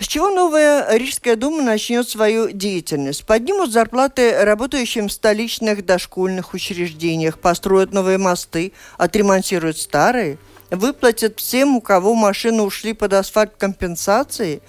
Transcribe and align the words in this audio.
С 0.00 0.06
чего 0.06 0.30
новая 0.30 0.96
Рижская 0.96 1.36
дума 1.36 1.62
начнет 1.62 2.08
свою 2.08 2.50
деятельность? 2.50 3.26
Поднимут 3.26 3.70
зарплаты 3.70 4.44
работающим 4.44 5.08
в 5.08 5.12
столичных 5.12 5.84
дошкольных 5.84 6.54
учреждениях, 6.54 7.38
построят 7.38 7.92
новые 7.92 8.16
мосты, 8.16 8.72
отремонтируют 8.96 9.76
старые– 9.76 10.38
выплатят 10.70 11.38
всем, 11.38 11.76
у 11.76 11.80
кого 11.80 12.14
машины 12.14 12.62
ушли 12.62 12.92
под 12.92 13.12
асфальт 13.14 13.52
компенсации, 13.56 14.62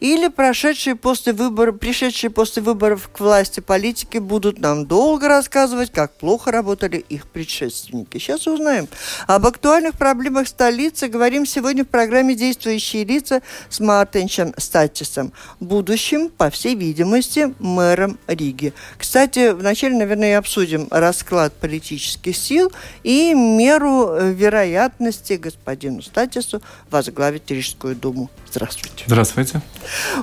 или 0.00 0.28
прошедшие 0.28 0.94
после 0.94 1.32
выборов, 1.32 1.78
пришедшие 1.78 2.30
после 2.30 2.62
выборов 2.62 3.08
к 3.12 3.20
власти 3.20 3.60
политики 3.60 4.18
будут 4.18 4.58
нам 4.58 4.86
долго 4.86 5.28
рассказывать, 5.28 5.90
как 5.90 6.12
плохо 6.12 6.52
работали 6.52 6.98
их 7.08 7.26
предшественники. 7.26 8.18
Сейчас 8.18 8.46
узнаем. 8.46 8.88
Об 9.26 9.46
актуальных 9.46 9.96
проблемах 9.96 10.48
столицы 10.48 11.08
говорим 11.08 11.46
сегодня 11.46 11.84
в 11.84 11.88
программе 11.88 12.34
«Действующие 12.34 13.04
лица» 13.04 13.42
с 13.70 13.80
Мартинчем 13.80 14.52
Статисом, 14.58 15.32
будущим, 15.60 16.28
по 16.28 16.50
всей 16.50 16.74
видимости, 16.74 17.54
мэром 17.58 18.18
Риги. 18.26 18.74
Кстати, 18.98 19.52
вначале, 19.52 19.96
наверное, 19.96 20.30
и 20.30 20.32
обсудим 20.32 20.88
расклад 20.90 21.54
политических 21.54 22.36
сил 22.36 22.70
и 23.02 23.32
меру 23.34 24.14
вероятности 24.20 25.36
господину 25.46 26.02
Статису 26.02 26.60
возглавить 26.90 27.50
Рижскую 27.50 27.94
думу. 27.94 28.30
Здравствуйте. 28.50 29.04
Здравствуйте. 29.06 29.60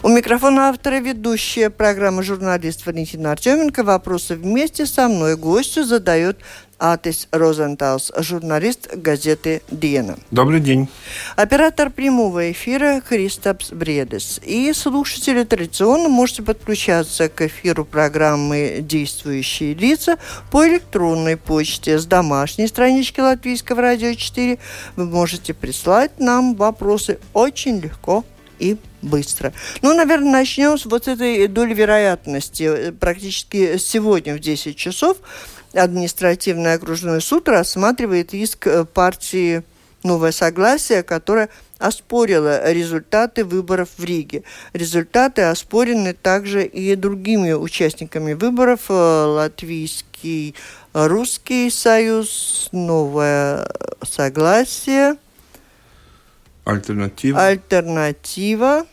У 0.02 0.10
микрофона 0.10 0.70
автора 0.70 1.00
ведущая 1.00 1.70
программы 1.70 2.24
журналист 2.24 2.86
Валентина 2.86 3.32
Артеменко. 3.32 3.84
Вопросы 3.84 4.36
вместе 4.36 4.86
со 4.86 5.08
мной 5.08 5.38
гостю 5.38 5.84
задает 5.84 6.38
Атис 6.84 7.30
Розенталс, 7.32 8.12
журналист 8.18 8.94
газеты 8.94 9.62
«Диена». 9.72 10.18
Добрый 10.32 10.60
день. 10.60 10.90
Оператор 11.38 11.90
прямого 11.90 12.52
эфира 12.52 13.02
Христопс 13.08 13.72
Бредес. 13.72 14.42
И 14.44 14.74
слушатели 14.74 15.46
традиционно 15.46 16.10
можете 16.10 16.44
подключаться 16.44 17.30
к 17.30 17.40
эфиру 17.40 17.86
программы 17.86 18.80
«Действующие 18.82 19.76
лица» 19.76 20.18
по 20.52 20.68
электронной 20.68 21.38
почте 21.38 21.98
с 21.98 22.06
домашней 22.06 22.68
странички 22.68 23.22
Латвийского 23.22 23.82
радио 23.82 24.14
4. 24.14 24.60
Вы 24.98 25.06
можете 25.06 25.54
прислать 25.54 26.20
нам 26.20 26.54
вопросы 26.54 27.18
очень 27.32 27.80
легко 27.80 28.26
и 28.60 28.76
быстро. 29.02 29.54
Ну, 29.82 29.94
наверное, 29.94 30.32
начнем 30.32 30.78
с 30.78 30.86
вот 30.86 31.08
этой 31.08 31.48
доли 31.48 31.74
вероятности. 31.74 32.92
Практически 32.92 33.78
сегодня 33.78 34.36
в 34.36 34.40
10 34.40 34.76
часов 34.76 35.18
административный 35.74 36.74
окружной 36.74 37.22
суд 37.22 37.50
рассматривает 37.50 38.34
иск 38.34 38.68
э, 38.68 38.86
партии 38.86 39.64
«Новое 40.04 40.32
согласие», 40.32 41.04
которая 41.04 41.50
оспорила 41.80 42.72
результаты 42.72 43.44
выборов 43.44 43.90
в 43.98 44.04
Риге. 44.04 44.44
Результаты 44.74 45.44
оспорены 45.44 46.14
также 46.14 46.66
и 46.66 46.96
другими 46.96 47.54
участниками 47.54 48.34
выборов. 48.34 48.82
Э, 48.90 48.94
Латвийский 48.94 50.56
Русский 50.94 51.70
союз, 51.70 52.70
Новое 52.72 53.68
согласие. 54.04 55.18
Альтернатива. 56.66 57.48
Альтернатива. 57.48 58.86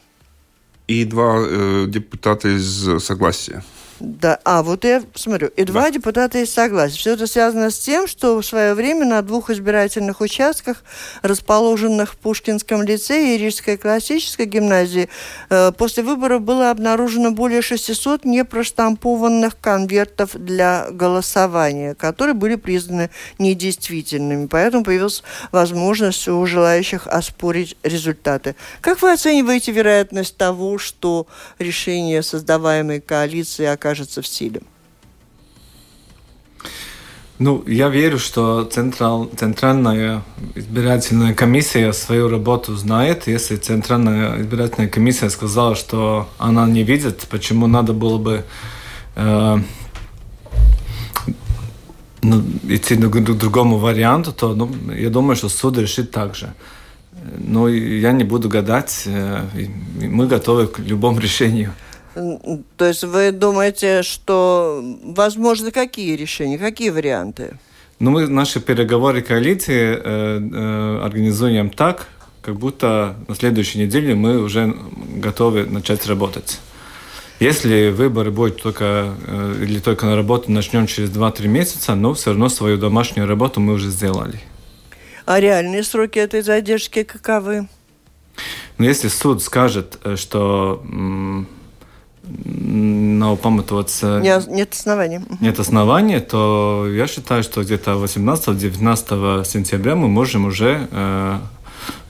И 0.86 1.04
два 1.04 1.36
э, 1.38 1.86
депутата 1.88 2.48
из 2.48 3.04
Согласия. 3.04 3.62
Да, 4.00 4.38
а 4.44 4.62
вот 4.62 4.84
я 4.84 5.02
смотрю, 5.14 5.48
и 5.48 5.64
два 5.64 5.82
да. 5.82 5.90
депутата 5.90 6.38
есть 6.38 6.54
согласия. 6.54 6.96
Все 6.96 7.12
это 7.12 7.26
связано 7.26 7.70
с 7.70 7.78
тем, 7.78 8.06
что 8.06 8.40
в 8.40 8.46
свое 8.46 8.72
время 8.72 9.04
на 9.04 9.20
двух 9.20 9.50
избирательных 9.50 10.22
участках, 10.22 10.82
расположенных 11.20 12.14
в 12.14 12.16
Пушкинском 12.16 12.82
лицее 12.82 13.36
и 13.36 13.38
Рижской 13.38 13.76
классической 13.76 14.46
гимназии, 14.46 15.10
э, 15.50 15.72
после 15.72 16.02
выборов 16.02 16.40
было 16.40 16.70
обнаружено 16.70 17.30
более 17.30 17.60
600 17.60 18.24
непроштампованных 18.24 19.60
конвертов 19.60 20.30
для 20.34 20.86
голосования, 20.90 21.94
которые 21.94 22.32
были 22.32 22.54
признаны 22.54 23.10
недействительными. 23.38 24.46
Поэтому 24.46 24.82
появилась 24.82 25.22
возможность 25.52 26.26
у 26.26 26.46
желающих 26.46 27.06
оспорить 27.06 27.76
результаты. 27.82 28.56
Как 28.80 29.02
вы 29.02 29.12
оцениваете 29.12 29.72
вероятность 29.72 30.38
того, 30.38 30.78
что 30.78 31.26
решение 31.58 32.22
создаваемой 32.22 33.00
коалиции 33.00 33.66
окажется 33.66 33.89
окажется 33.90 34.22
в 34.22 34.26
силе? 34.26 34.60
Ну, 37.38 37.64
я 37.66 37.88
верю, 37.88 38.18
что 38.18 38.64
централ, 38.64 39.30
Центральная 39.36 40.22
избирательная 40.54 41.34
комиссия 41.34 41.92
свою 41.92 42.28
работу 42.28 42.76
знает. 42.76 43.26
Если 43.28 43.56
Центральная 43.56 44.42
избирательная 44.42 44.90
комиссия 44.90 45.30
сказала, 45.30 45.74
что 45.74 46.28
она 46.38 46.66
не 46.66 46.82
видит, 46.82 47.26
почему 47.30 47.66
надо 47.66 47.92
было 47.94 48.18
бы 48.18 48.44
э, 49.16 49.58
ну, 52.22 52.42
идти 52.68 52.96
к 52.96 53.38
другому 53.38 53.78
варианту, 53.78 54.32
то 54.32 54.54
ну, 54.54 54.70
я 54.92 55.08
думаю, 55.08 55.36
что 55.36 55.48
суд 55.48 55.78
решит 55.78 56.10
так 56.10 56.34
же. 56.34 56.52
Но 57.38 57.68
я 57.68 58.12
не 58.12 58.24
буду 58.24 58.50
гадать, 58.50 59.04
э, 59.06 59.46
мы 60.02 60.26
готовы 60.26 60.66
к 60.66 60.78
любому 60.78 61.20
решению. 61.22 61.72
То 62.76 62.86
есть 62.86 63.04
вы 63.04 63.32
думаете, 63.32 64.02
что 64.02 64.82
возможно 65.04 65.70
какие 65.70 66.16
решения, 66.16 66.58
какие 66.58 66.90
варианты? 66.90 67.58
Ну, 67.98 68.10
мы 68.10 68.26
наши 68.26 68.60
переговоры 68.60 69.20
коалиции 69.20 69.94
э, 69.94 70.40
э, 70.40 71.00
организуем 71.04 71.70
так, 71.70 72.06
как 72.42 72.56
будто 72.56 73.16
на 73.28 73.34
следующей 73.34 73.78
неделе 73.78 74.14
мы 74.14 74.38
уже 74.38 74.74
готовы 75.16 75.66
начать 75.66 76.06
работать. 76.06 76.60
Если 77.40 77.90
выборы 77.90 78.30
будут 78.30 78.62
только 78.62 79.14
э, 79.26 79.62
или 79.62 79.78
только 79.78 80.06
на 80.06 80.14
работу 80.14 80.52
начнем 80.52 80.86
через 80.86 81.10
2-3 81.10 81.48
месяца, 81.48 81.94
но 81.94 82.12
все 82.12 82.30
равно 82.30 82.48
свою 82.48 82.76
домашнюю 82.76 83.26
работу 83.26 83.60
мы 83.60 83.74
уже 83.74 83.88
сделали. 83.88 84.40
А 85.24 85.40
реальные 85.40 85.82
сроки 85.84 86.18
этой 86.18 86.42
задержки 86.42 87.02
каковы? 87.02 87.68
Ну, 88.78 88.84
если 88.84 89.08
суд 89.08 89.42
скажет, 89.42 89.98
э, 90.04 90.16
что 90.16 90.82
nav. 92.22 93.38
Ja, 94.22 94.42
нет 94.48 94.72
оснований. 94.72 95.20
Нет 95.40 95.58
оснований, 95.58 96.20
то 96.20 96.86
я 96.88 97.06
считаю, 97.06 97.42
что 97.42 97.62
где-то 97.62 97.92
18-19 97.92 99.44
сентября 99.44 99.96
мы 99.96 100.08
можем 100.08 100.46
уже, 100.46 100.88
э, 100.90 101.38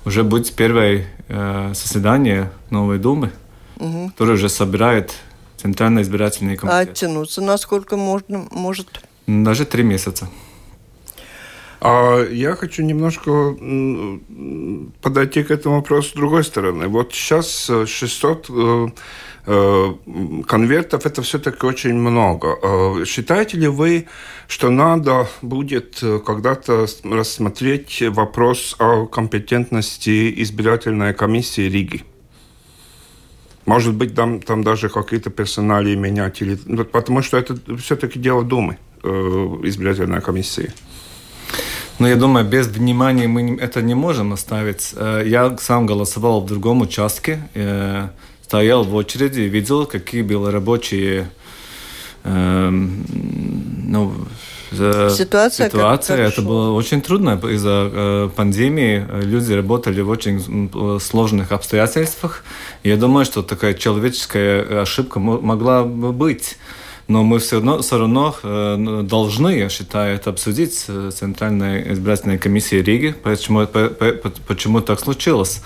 уже 0.04 0.22
быть 0.22 0.52
первое 0.54 1.06
э, 1.28 1.72
заседание 1.74 2.50
новой 2.70 2.98
Думы, 2.98 3.30
угу. 3.76 4.08
которое 4.08 4.34
уже 4.34 4.48
собирает 4.48 5.12
Центральный 5.56 6.02
избирательный 6.02 6.56
комитет. 6.56 6.88
А 6.88 6.90
оттянуться 6.90 7.42
насколько 7.42 7.96
можно, 7.96 8.46
может? 8.50 9.02
Даже 9.26 9.64
три 9.64 9.82
месяца. 9.82 10.28
А 11.82 12.22
я 12.24 12.56
хочу 12.56 12.82
немножко 12.82 13.56
подойти 15.00 15.42
к 15.42 15.50
этому 15.50 15.76
вопросу 15.76 16.10
с 16.10 16.12
другой 16.12 16.44
стороны. 16.44 16.88
Вот 16.88 17.12
сейчас 17.12 17.70
600 17.86 18.50
Э, 18.50 18.86
конвертов 19.44 21.06
это 21.06 21.22
все-таки 21.22 21.66
очень 21.66 21.94
много. 21.94 22.58
Э, 22.62 23.04
считаете 23.06 23.56
ли 23.56 23.68
вы, 23.68 24.06
что 24.48 24.70
надо 24.70 25.26
будет 25.42 26.02
э, 26.02 26.18
когда-то 26.24 26.86
рассмотреть 27.04 28.02
вопрос 28.08 28.76
о 28.78 29.06
компетентности 29.06 30.42
избирательной 30.42 31.14
комиссии 31.14 31.62
Риги? 31.62 32.04
Может 33.66 33.94
быть, 33.94 34.14
там, 34.14 34.40
там 34.40 34.62
даже 34.62 34.88
какие-то 34.88 35.30
персонали 35.30 35.94
менять, 35.94 36.42
или, 36.42 36.58
ну, 36.66 36.84
потому 36.84 37.22
что 37.22 37.36
это 37.36 37.56
все-таки 37.76 38.18
дело 38.18 38.42
Думы, 38.42 38.78
избирательной 39.02 40.20
комиссии. 40.20 40.72
Ну, 41.98 42.08
я 42.08 42.16
думаю, 42.16 42.46
без 42.46 42.66
внимания 42.66 43.28
мы 43.28 43.58
это 43.60 43.82
не 43.82 43.94
можем 43.94 44.32
оставить. 44.32 44.94
Я 45.24 45.56
сам 45.58 45.86
голосовал 45.86 46.40
в 46.40 46.46
другом 46.46 46.80
участке 46.80 47.38
стоял 48.50 48.82
в 48.82 48.92
очереди, 48.96 49.42
видел, 49.42 49.86
какие 49.86 50.22
были 50.22 50.50
рабочие, 50.50 51.30
э, 52.24 52.70
ну, 52.70 54.12
Ситуация, 54.72 55.68
ситуация 55.68 56.16
как, 56.16 56.32
это 56.32 56.42
было 56.42 56.72
очень 56.72 57.00
трудно 57.00 57.40
из-за 57.54 57.90
э, 57.92 58.28
пандемии. 58.34 59.06
Люди 59.22 59.52
работали 59.52 60.00
в 60.00 60.08
очень 60.08 61.00
сложных 61.00 61.52
обстоятельствах. 61.52 62.44
Я 62.84 62.96
думаю, 62.96 63.24
что 63.24 63.42
такая 63.42 63.74
человеческая 63.74 64.82
ошибка 64.82 65.20
могла 65.20 65.84
бы 65.84 66.12
быть. 66.12 66.58
Но 67.06 67.22
мы 67.22 67.38
все 67.38 67.56
равно, 67.56 67.82
все 67.82 67.98
равно 67.98 68.34
э, 68.42 69.02
должны, 69.04 69.58
я 69.58 69.68
считаю, 69.68 70.16
это 70.16 70.30
обсудить 70.30 70.74
с 70.74 71.12
Центральной 71.12 71.92
избирательной 71.92 72.38
комиссией 72.38 72.82
Риги, 72.82 73.14
почему, 73.22 73.66
по, 73.66 73.88
по, 73.88 74.30
почему 74.48 74.80
так 74.80 74.98
случилось. 74.98 75.62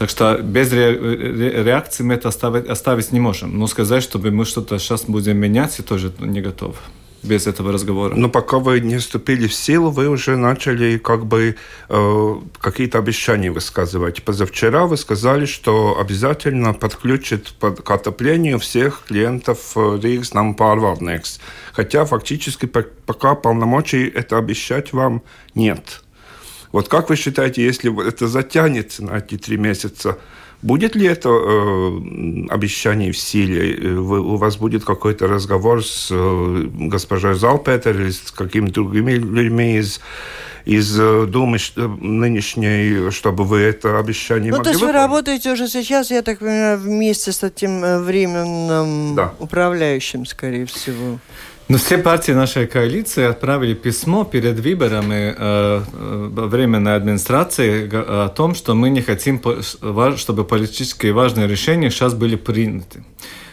Э, 0.00 0.06
так 0.06 0.10
что 0.10 0.38
без 0.42 0.72
реакции 0.72 2.02
мы 2.02 2.14
это 2.14 2.28
оставить, 2.28 2.66
оставить 2.68 3.12
не 3.12 3.20
можем. 3.20 3.58
Но 3.58 3.66
сказать, 3.66 4.02
чтобы 4.02 4.30
мы 4.30 4.44
что-то 4.44 4.78
сейчас 4.78 5.04
будем 5.04 5.36
менять, 5.36 5.78
я 5.78 5.84
тоже 5.84 6.12
не 6.18 6.40
готов 6.40 6.76
без 7.22 7.46
этого 7.46 7.70
разговора. 7.70 8.14
Но 8.14 8.30
пока 8.30 8.58
вы 8.58 8.80
не 8.80 8.96
вступили 8.96 9.46
в 9.46 9.52
силу, 9.52 9.90
вы 9.90 10.08
уже 10.08 10.38
начали 10.38 10.96
как 10.96 11.26
бы 11.26 11.56
э, 11.90 12.34
какие-то 12.60 12.98
обещания 12.98 13.50
высказывать. 13.50 14.22
Позавчера 14.22 14.86
вы 14.86 14.96
сказали, 14.96 15.44
что 15.44 15.98
обязательно 16.00 16.72
подключит 16.72 17.52
под, 17.60 17.82
к 17.82 17.90
отоплению 17.90 18.58
всех 18.58 19.02
клиентов 19.06 19.76
Ригс 19.76 20.32
нам 20.32 20.54
Парварднекс. 20.54 21.40
Хотя 21.74 22.06
фактически 22.06 22.64
пока 22.64 23.34
полномочий 23.34 24.08
это 24.08 24.38
обещать 24.38 24.94
вам 24.94 25.22
нет. 25.54 26.02
Вот 26.72 26.88
как 26.88 27.08
вы 27.10 27.16
считаете, 27.16 27.64
если 27.64 28.06
это 28.06 28.28
затянется 28.28 29.04
на 29.04 29.18
эти 29.18 29.36
три 29.36 29.56
месяца, 29.56 30.18
Будет 30.62 30.94
ли 30.94 31.06
это 31.06 31.30
э, 31.30 32.46
обещание 32.50 33.12
в 33.12 33.16
силе? 33.16 33.74
Э, 33.76 33.94
вы, 33.94 34.20
у 34.20 34.36
вас 34.36 34.58
будет 34.58 34.84
какой-то 34.84 35.26
разговор 35.26 35.82
с 35.82 36.08
э, 36.10 36.64
госпожой 36.74 37.34
Залпетер 37.34 37.98
или 37.98 38.10
с 38.10 38.30
какими-то 38.30 38.74
другими 38.74 39.12
людьми 39.12 39.78
из 39.78 40.00
из 40.66 41.00
э, 41.00 41.24
Думы 41.26 41.56
э, 41.56 41.80
нынешней, 41.80 43.10
чтобы 43.10 43.44
вы 43.44 43.60
это 43.60 43.98
обещание 43.98 44.50
ну, 44.50 44.58
могли 44.58 44.64
то 44.64 44.70
есть 44.72 44.82
выполнить? 44.82 45.00
вы 45.00 45.06
работаете 45.06 45.52
уже 45.52 45.66
сейчас, 45.66 46.10
я 46.10 46.20
так 46.20 46.40
понимаю, 46.40 46.78
вместе 46.78 47.32
с 47.32 47.42
этим 47.42 48.04
временным 48.04 49.14
да. 49.16 49.32
управляющим, 49.38 50.26
скорее 50.26 50.66
всего. 50.66 51.18
Ну, 51.70 51.76
все 51.78 51.98
партии 51.98 52.32
нашей 52.32 52.66
коалиции 52.66 53.22
отправили 53.22 53.74
письмо 53.74 54.24
перед 54.24 54.58
выборами 54.58 55.32
э, 55.38 55.82
временной 55.92 56.96
администрации 56.96 57.88
о 57.92 58.28
том, 58.28 58.56
что 58.56 58.74
мы 58.74 58.90
не 58.90 59.02
хотим, 59.02 59.40
чтобы 60.16 60.44
политические 60.44 61.12
важные 61.12 61.46
решения 61.46 61.90
сейчас 61.90 62.14
были 62.14 62.34
приняты. 62.34 63.04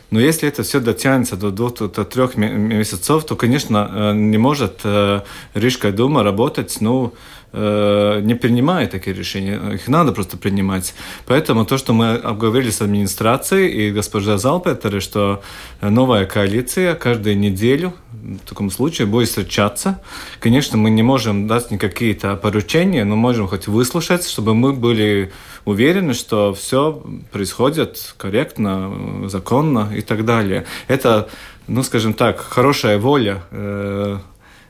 Но 0.10 0.20
если 0.20 0.50
это 0.50 0.64
все 0.64 0.80
дотянется 0.80 1.36
до 1.36 1.52
двух-трех 1.52 2.38
месяцев, 2.38 3.24
то, 3.24 3.36
конечно, 3.36 3.88
э, 3.88 4.14
не 4.16 4.40
может 4.40 4.80
э, 4.84 5.22
Рижская 5.54 5.92
дума 5.92 6.24
работать, 6.24 6.78
ну, 6.80 7.14
Э, 7.54 8.20
не 8.22 8.36
принимает 8.36 8.92
такие 8.92 9.16
решения. 9.16 9.60
Их 9.74 9.88
надо 9.88 10.12
просто 10.12 10.38
принимать. 10.38 10.94
Поэтому 11.26 11.66
то, 11.66 11.78
что 11.78 11.94
мы 11.94 12.16
обговорили 12.16 12.72
с 12.72 12.82
администрацией 12.82 13.88
и 13.88 13.92
госпожа 13.92 14.38
Залпетер, 14.38 15.02
что 15.02 15.42
новая 15.82 16.26
коалиция 16.26 16.94
каждую 16.94 17.38
неделю 17.40 17.94
в 18.12 18.50
таком 18.50 18.70
случае 18.70 19.08
будет 19.08 19.30
встречаться. 19.30 20.02
Конечно, 20.40 20.78
мы 20.78 20.90
не 20.90 21.04
можем 21.04 21.48
дать 21.48 21.72
никакие-то 21.72 22.36
поручения, 22.36 23.06
но 23.06 23.16
можем 23.16 23.48
хоть 23.48 23.68
выслушать, 23.68 24.28
чтобы 24.28 24.54
мы 24.54 24.74
были 24.74 25.32
уверены, 25.64 26.14
что 26.14 26.54
все 26.54 27.02
происходит 27.32 28.14
корректно, 28.18 29.28
законно 29.30 29.90
и 29.96 30.02
так 30.02 30.26
далее. 30.26 30.66
Это, 30.88 31.30
ну, 31.68 31.82
скажем 31.84 32.14
так, 32.14 32.40
хорошая 32.40 32.98
воля 32.98 33.44
э, 33.52 34.18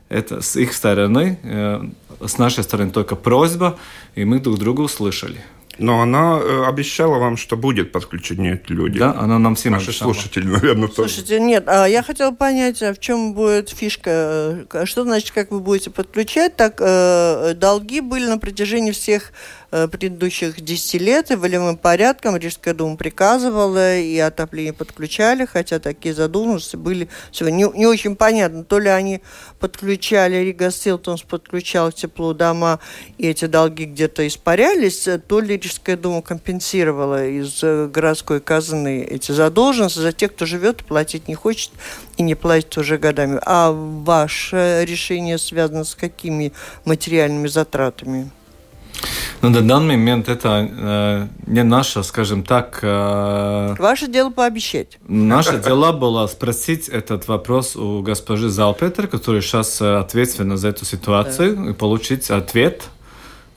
это 0.09 0.41
с 0.41 0.55
их 0.55 0.73
стороны, 0.73 1.39
э, 1.43 1.81
с 2.25 2.37
нашей 2.37 2.63
стороны 2.63 2.91
только 2.91 3.15
просьба, 3.15 3.77
и 4.15 4.25
мы 4.25 4.39
друг 4.39 4.57
друга 4.57 4.81
услышали. 4.81 5.43
Но 5.79 6.01
она 6.01 6.39
э, 6.41 6.63
обещала 6.65 7.19
вам, 7.19 7.37
что 7.37 7.55
будет 7.55 7.91
подключение 7.91 8.59
люди. 8.67 8.97
Да, 8.97 9.13
она 9.17 9.37
нам 9.37 9.53
всем 9.55 9.73
Наши 9.73 9.89
обещала. 9.89 10.13
слушатели, 10.13 10.47
наверное, 10.47 10.87
тоже. 10.87 11.09
Слушайте, 11.09 11.39
нет, 11.39 11.65
а 11.67 11.85
я 11.85 12.01
хотела 12.01 12.31
понять, 12.31 12.81
а 12.81 12.93
в 12.93 12.99
чем 12.99 13.33
будет 13.33 13.69
фишка? 13.69 14.65
Э, 14.73 14.85
что 14.85 15.03
значит, 15.03 15.31
как 15.31 15.51
вы 15.51 15.59
будете 15.59 15.91
подключать? 15.91 16.55
Так, 16.55 16.77
э, 16.79 17.53
долги 17.55 18.01
были 18.01 18.25
на 18.25 18.39
протяжении 18.39 18.91
всех 18.91 19.31
Э, 19.31 19.56
предыдущих 19.69 20.61
10 20.61 21.01
лет 21.01 21.31
и 21.31 21.35
волевым 21.35 21.77
порядком 21.77 22.37
Рижская 22.37 22.73
дума 22.73 22.95
приказывала 22.95 23.97
и 23.97 24.17
отопление 24.17 24.73
подключали, 24.73 25.45
хотя 25.45 25.79
такие 25.79 26.13
задуманности 26.13 26.75
были 26.75 27.09
не, 27.41 27.77
не 27.77 27.85
очень 27.85 28.15
понятно, 28.15 28.63
то 28.63 28.79
ли 28.79 28.89
они 28.89 29.21
подключали, 29.59 30.37
Рига 30.37 30.71
Силтонс 30.71 31.23
подключал 31.23 31.91
тепло 31.91 32.33
дома 32.33 32.79
и 33.17 33.27
эти 33.27 33.45
долги 33.45 33.85
где-то 33.85 34.25
испарялись, 34.27 35.07
то 35.27 35.39
ли 35.39 35.57
Рижская 35.57 35.97
дума 35.97 36.21
компенсировала 36.21 37.27
из 37.27 37.63
э, 37.63 37.87
городской 37.87 38.39
казны 38.39 39.03
эти 39.03 39.31
задолженности 39.31 39.99
за 39.99 40.11
тех, 40.11 40.33
кто 40.33 40.45
живет 40.45 40.85
платить 40.85 41.27
не 41.27 41.35
хочет 41.35 41.71
и 42.17 42.23
не 42.23 42.35
платит 42.35 42.77
уже 42.77 42.97
годами. 42.97 43.39
А 43.45 43.71
ваше 43.71 44.85
решение 44.87 45.37
связано 45.37 45.83
с 45.83 45.95
какими 45.95 46.53
материальными 46.85 47.47
затратами? 47.47 48.31
Ну, 49.41 49.49
на 49.49 49.61
данный 49.61 49.97
момент 49.97 50.29
это 50.29 50.67
э, 50.69 51.27
не 51.45 51.63
наше, 51.63 52.03
скажем 52.03 52.43
так... 52.43 52.79
Э, 52.81 53.75
Ваше 53.77 54.07
дело 54.07 54.31
пообещать. 54.31 54.97
Наше 55.07 55.59
дело 55.59 55.91
было 55.91 56.25
спросить 56.27 56.89
этот 56.89 57.27
вопрос 57.27 57.75
у 57.75 58.01
госпожи 58.01 58.49
Залпетер, 58.49 59.07
которая 59.07 59.41
сейчас 59.41 59.79
э, 59.79 59.97
ответственна 59.97 60.57
за 60.57 60.69
эту 60.69 60.85
ситуацию, 60.85 61.55
да. 61.55 61.69
и 61.69 61.73
получить 61.73 62.31
ответ 62.31 62.83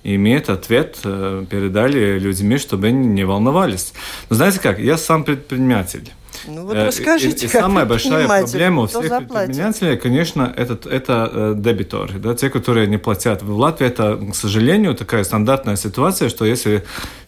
и 0.03 0.17
имеет 0.17 0.49
ответ, 0.49 0.99
э, 1.05 1.45
передали 1.49 2.19
людьми, 2.19 2.59
чтобы 2.59 2.89
они 2.89 3.07
не 3.07 3.25
волновались. 3.25 3.93
Но 4.29 4.37
знаете 4.37 4.61
как, 4.61 4.79
я 4.79 4.97
сам 4.97 5.25
предприниматель. 5.25 6.11
Ну 6.47 6.67
вот 6.67 6.77
э, 6.77 6.87
расскажите, 6.87 7.47
и, 7.47 7.49
и, 7.49 7.53
и 7.53 7.53
самая 7.53 7.85
большая 7.85 8.27
проблема 8.27 8.83
у 8.83 8.87
всех 8.87 9.09
предпринимателей, 9.09 9.97
конечно, 9.97 10.53
это, 10.57 10.89
это 10.89 11.55
дебиторы, 11.57 12.19
да, 12.19 12.35
те, 12.35 12.51
которые 12.51 12.87
не 12.87 12.99
платят. 12.99 13.43
В 13.43 13.57
Латвии 13.57 13.87
это, 13.87 14.17
к 14.17 14.35
сожалению, 14.35 14.95
такая 14.95 15.25
стандартная 15.25 15.77
ситуация, 15.77 16.29
что 16.29 16.45
если 16.45 16.85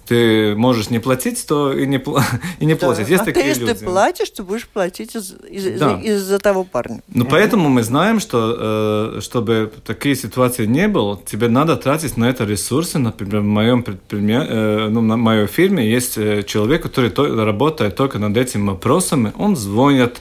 ты 0.07 0.55
можешь 0.57 0.91
не 0.91 0.99
платить, 0.99 1.45
то 1.47 1.73
и 1.73 1.87
не, 1.87 1.97
и 2.61 2.65
не 2.65 2.75
да. 2.75 2.87
платить. 2.87 3.09
Есть 3.09 3.23
а 3.23 3.27
такие 3.27 3.43
ты, 3.43 3.49
если 3.49 3.65
люди. 3.67 3.75
ты 3.75 3.85
платишь, 3.85 4.31
ты 4.31 4.43
будешь 4.43 4.67
платить 4.67 5.15
из, 5.15 5.35
из, 5.49 5.79
да. 5.79 6.01
из, 6.03 6.23
из-за 6.23 6.39
того 6.39 6.65
парня. 6.65 7.03
Ну, 7.09 7.25
поэтому 7.25 7.69
мы 7.69 7.83
знаем, 7.83 8.21
что 8.21 9.17
э, 9.17 9.21
чтобы 9.21 9.73
такие 9.85 10.17
ситуации 10.17 10.67
не 10.67 10.89
было, 10.89 11.21
тебе 11.25 11.49
надо 11.49 11.77
тратить 11.77 12.17
на 12.17 12.29
это 12.29 12.45
ресурсы. 12.45 12.99
Например, 12.99 13.41
в 13.41 13.45
моем 13.45 13.83
предприятии, 13.83 14.49
э, 14.51 14.89
ну, 14.89 15.01
на 15.01 15.17
моей 15.17 15.47
фирме 15.47 15.89
есть 15.89 16.19
э, 16.19 16.43
человек, 16.43 16.83
который 16.83 17.11
то, 17.11 17.45
работает 17.45 17.97
только 17.97 18.19
над 18.19 18.37
этим 18.37 18.67
вопросом. 18.67 19.33
Он 19.39 19.57
звонит, 19.57 20.21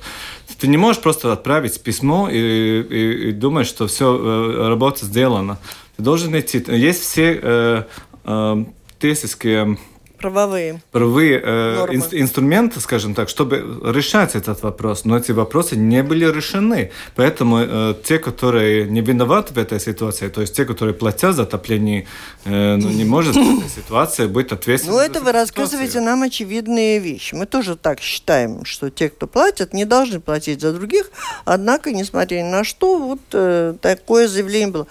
ты 0.60 0.68
не 0.68 0.78
можешь 0.78 1.02
просто 1.02 1.34
отправить 1.34 1.82
письмо 1.82 2.30
и, 2.30 2.38
и, 2.38 3.30
и 3.30 3.32
думать, 3.32 3.68
что 3.68 3.88
все, 3.88 4.68
работа 4.68 5.06
сделана. 5.06 5.58
Ты 5.98 6.04
должен 6.04 6.38
идти. 6.40 6.64
Есть 6.68 7.02
все 7.02 7.40
э, 7.42 7.84
э, 8.26 8.66
tiesiskie 9.02 9.78
правовые, 10.22 10.82
правовые 10.92 11.42
э, 11.44 11.88
ин, 11.92 12.04
инструменты, 12.12 12.80
скажем 12.80 13.14
так, 13.14 13.28
чтобы 13.30 13.82
решать 13.84 14.36
этот 14.36 14.62
вопрос. 14.64 15.06
Но 15.06 15.18
эти 15.18 15.32
вопросы 15.32 15.76
не 15.76 16.04
были 16.04 16.26
решены. 16.32 16.92
Поэтому 17.16 17.60
э, 17.60 17.96
те, 18.04 18.20
которые 18.20 18.86
не 18.86 19.02
виноваты 19.02 19.54
в 19.54 19.58
этой 19.58 19.80
ситуации, 19.80 20.30
то 20.30 20.42
есть 20.42 20.56
те, 20.56 20.66
которые 20.66 20.94
платят 20.94 21.36
за 21.36 21.44
отопление, 21.44 22.06
э, 22.46 22.76
ну, 22.76 22.90
не 22.90 23.04
может 23.04 23.36
в 23.36 23.40
этой 23.40 23.70
ситуации 23.70 24.28
быть 24.28 24.52
ответственным. 24.52 24.98
Ну, 24.98 25.04
это 25.04 25.22
вы 25.22 25.32
рассказываете 25.32 26.00
нам 26.02 26.22
очевидные 26.24 27.00
вещи. 27.00 27.36
Мы 27.36 27.46
тоже 27.46 27.76
так 27.76 28.00
считаем, 28.00 28.64
что 28.66 28.90
те, 28.90 29.10
кто 29.10 29.28
платят, 29.28 29.74
не 29.74 29.86
должны 29.86 30.20
платить 30.20 30.62
за 30.62 30.72
других. 30.74 31.12
Однако, 31.46 31.92
несмотря 31.92 32.38
ни 32.38 32.52
на 32.52 32.64
что, 32.64 32.98
вот 32.98 33.22
э, 33.34 33.74
такое 33.82 34.28
заявление 34.28 34.68
было. 34.68 34.88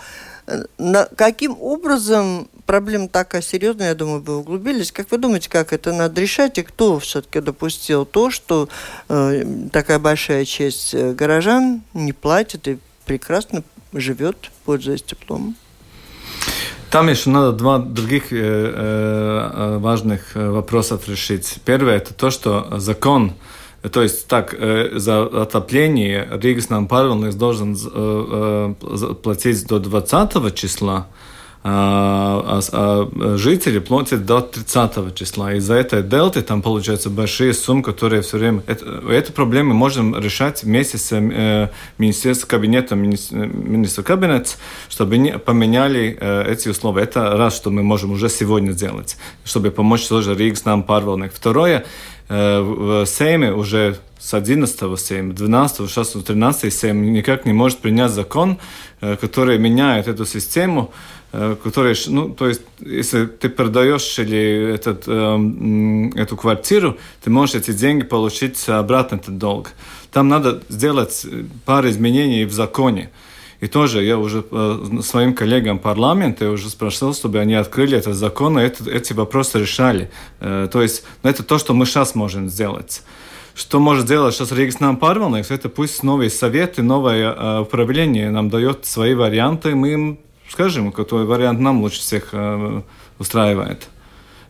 Э, 0.47 0.65
на, 0.79 1.07
каким 1.07 1.57
образом 1.61 2.49
проблема 2.67 3.09
такая 3.09 3.43
серьезная, 3.43 3.89
я 3.89 3.95
думаю, 3.95 4.21
вы 4.21 4.39
углубились. 4.39 4.93
Как 4.93 5.11
вы 5.11 5.19
думаете, 5.19 5.51
как 5.51 5.73
это 5.73 5.93
надо 5.93 6.21
решать, 6.21 6.59
и 6.59 6.63
кто 6.63 6.99
все-таки 6.99 7.41
допустил 7.41 8.05
то, 8.05 8.31
что 8.31 8.69
э, 9.09 9.45
такая 9.73 9.99
большая 9.99 10.45
часть 10.45 10.95
э, 10.95 11.13
горожан 11.13 11.83
не 11.95 12.13
платит 12.13 12.69
и 12.69 12.79
прекрасно 13.07 13.63
живет, 13.93 14.51
пользуясь 14.65 15.03
теплом? 15.03 15.57
Там 16.91 17.09
еще 17.09 17.31
надо 17.31 17.53
два 17.53 17.79
других 17.79 18.33
э, 18.33 18.37
э, 18.37 19.79
важных 19.79 20.37
э, 20.37 20.51
вопросов 20.51 21.09
решить. 21.09 21.59
Первое 21.65 21.97
это 21.97 22.13
то, 22.15 22.31
что 22.31 22.79
закон 22.79 23.35
то 23.89 24.03
есть 24.03 24.27
так, 24.29 24.55
э, 24.59 24.91
за 24.99 25.23
отопление 25.23 26.29
Ригас 26.31 26.69
нам 26.69 26.87
должен 26.87 27.75
э, 27.75 28.75
э, 28.83 29.15
платить 29.23 29.67
до 29.67 29.79
20 29.79 30.55
числа, 30.55 31.07
а, 31.63 32.61
а 32.73 33.37
жители 33.37 33.81
платят 33.81 34.25
до 34.25 34.41
30 34.41 35.15
числа. 35.15 35.53
Из-за 35.55 35.75
этой 35.75 36.03
дельты 36.03 36.41
там 36.41 36.63
получаются 36.63 37.11
большие 37.11 37.53
суммы, 37.53 37.83
которые 37.83 38.23
все 38.23 38.39
время... 38.39 38.63
Это, 38.67 38.87
эту 39.11 39.33
проблему 39.35 39.75
можем 39.75 40.19
решать 40.19 40.63
вместе 40.63 40.97
с 40.97 41.13
э, 41.13 41.69
Министерством 41.99 42.49
кабинета, 42.49 42.97
министр 42.97 44.03
кабинет, 44.03 44.57
чтобы 44.89 45.19
не 45.19 45.39
поменяли 45.39 46.17
э, 46.19 46.51
эти 46.51 46.71
условия. 46.71 47.03
Это 47.03 47.37
раз, 47.37 47.57
что 47.57 47.71
мы 47.71 47.83
можем 47.83 48.13
уже 48.13 48.31
сегодня 48.31 48.73
сделать, 48.73 49.19
чтобы 49.45 49.71
помочь 49.71 50.07
тоже 50.07 50.35
Ригс 50.35 50.65
нам 50.65 50.83
парвалник. 50.83 51.33
Второе, 51.35 51.85
в 52.31 53.07
Сейме 53.07 53.53
уже 53.53 53.97
с 54.19 54.35
11 54.35 54.99
Сейма, 54.99 55.33
12, 55.35 55.91
16, 55.91 56.25
13 56.25 56.73
Сейм 56.73 57.13
никак 57.13 57.45
не 57.45 57.53
может 57.53 57.79
принять 57.79 58.13
закон, 58.13 58.59
э, 59.01 59.17
который 59.17 59.59
меняет 59.59 60.09
эту 60.09 60.25
систему, 60.25 60.93
Э, 61.33 61.55
которые, 61.63 61.95
ну, 62.09 62.31
то 62.31 62.49
есть, 62.49 62.63
если 62.81 63.27
ты 63.27 63.49
продаешь 63.49 64.19
или 64.19 64.75
этот, 64.75 65.05
э, 65.07 66.21
эту 66.21 66.37
квартиру, 66.37 66.99
ты 67.23 67.31
можешь 67.31 67.55
эти 67.55 67.71
деньги 67.71 68.03
получить 68.03 68.69
обратно, 68.69 69.15
этот 69.17 69.39
долг. 69.39 69.71
Там 70.11 70.29
надо 70.29 70.61
сделать 70.69 71.25
пару 71.65 71.89
изменений 71.89 72.45
в 72.47 72.53
законе. 72.53 73.11
И 73.61 73.67
тоже 73.67 74.03
я 74.03 74.19
уже 74.19 74.45
э, 74.51 75.01
своим 75.03 75.35
коллегам 75.35 75.79
парламента 75.79 76.51
уже 76.51 76.71
спрашивал, 76.71 77.15
чтобы 77.15 77.39
они 77.41 77.55
открыли 77.55 77.97
этот 77.97 78.15
закон 78.15 78.59
и 78.59 78.63
это, 78.63 78.91
эти 78.91 79.13
вопросы 79.13 79.59
решали. 79.59 80.11
Э, 80.41 80.69
то 80.73 80.81
есть 80.81 81.05
ну, 81.23 81.31
это 81.31 81.43
то, 81.43 81.59
что 81.59 81.75
мы 81.75 81.85
сейчас 81.87 82.15
можем 82.15 82.49
сделать. 82.49 83.03
Что 83.55 83.79
может 83.79 84.07
сделать 84.07 84.35
сейчас 84.35 84.53
Рейгснам 84.53 84.97
Парвалникс, 84.97 85.51
это 85.51 85.69
пусть 85.69 86.03
новые 86.03 86.31
советы, 86.31 86.83
новое 86.83 87.33
э, 87.33 87.61
управление 87.61 88.31
нам 88.31 88.49
дает 88.49 88.87
свои 88.87 89.15
варианты, 89.15 89.75
мы 89.75 89.93
им 89.93 90.19
скажем, 90.51 90.91
какой 90.93 91.25
вариант 91.25 91.61
нам 91.61 91.81
лучше 91.81 92.01
всех 92.01 92.31
э, 92.33 92.83
устраивает. 93.19 93.89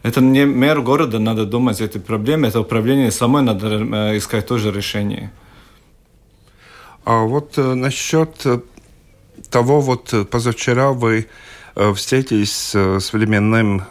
Это 0.02 0.22
не 0.22 0.46
мэр 0.46 0.80
города 0.80 1.18
надо 1.18 1.44
думать 1.44 1.80
о 1.80 1.84
этой 1.84 2.00
проблеме, 2.00 2.48
это 2.48 2.60
управление 2.60 3.10
самой 3.10 3.42
надо 3.42 3.66
э, 3.68 4.16
искать 4.16 4.46
тоже 4.46 4.72
решение. 4.72 5.30
А 7.04 7.24
вот 7.24 7.58
э, 7.58 7.74
насчет 7.74 8.46
того, 9.48 9.80
вот 9.80 10.14
позавчера 10.30 10.92
вы 10.92 11.28
встретились 11.94 12.52
с 12.52 13.00
современным 13.00 13.84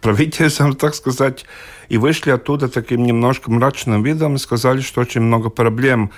правительством, 0.00 0.74
так 0.76 0.94
сказать, 0.94 1.44
и 1.88 1.98
вышли 1.98 2.30
оттуда 2.30 2.68
таким 2.68 3.04
немножко 3.04 3.50
мрачным 3.50 4.02
видом 4.02 4.36
и 4.36 4.38
сказали, 4.38 4.80
что 4.80 5.00
очень 5.00 5.20
много 5.20 5.50
проблем 5.50 6.12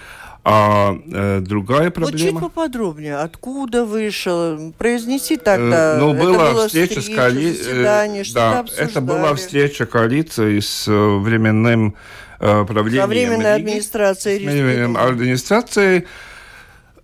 а 0.45 0.97
э, 1.13 1.41
другая 1.41 1.91
проблема... 1.91 2.19
Вот 2.19 2.33
чуть 2.33 2.41
поподробнее. 2.41 3.17
Откуда 3.19 3.85
вышел? 3.85 4.73
Произнеси 4.77 5.37
тогда. 5.37 5.95
Э, 5.95 5.99
ну, 6.01 6.15
была 6.15 6.51
это 6.51 6.67
встреча, 6.67 7.01
встреча 7.01 7.13
с 7.13 7.17
коалицией. 7.17 7.81
Э, 7.81 8.25
да, 8.35 8.65
это 8.77 9.01
была 9.01 9.35
встреча 9.37 9.87
коалиции 9.87 10.59
с 10.59 10.89
э, 10.89 11.19
временным 11.19 11.95
э, 12.41 12.65
правлением. 12.65 13.03
Со 13.03 13.07
временной 13.07 13.55
администрацией. 13.55 14.97
Администрацией. 14.97 16.07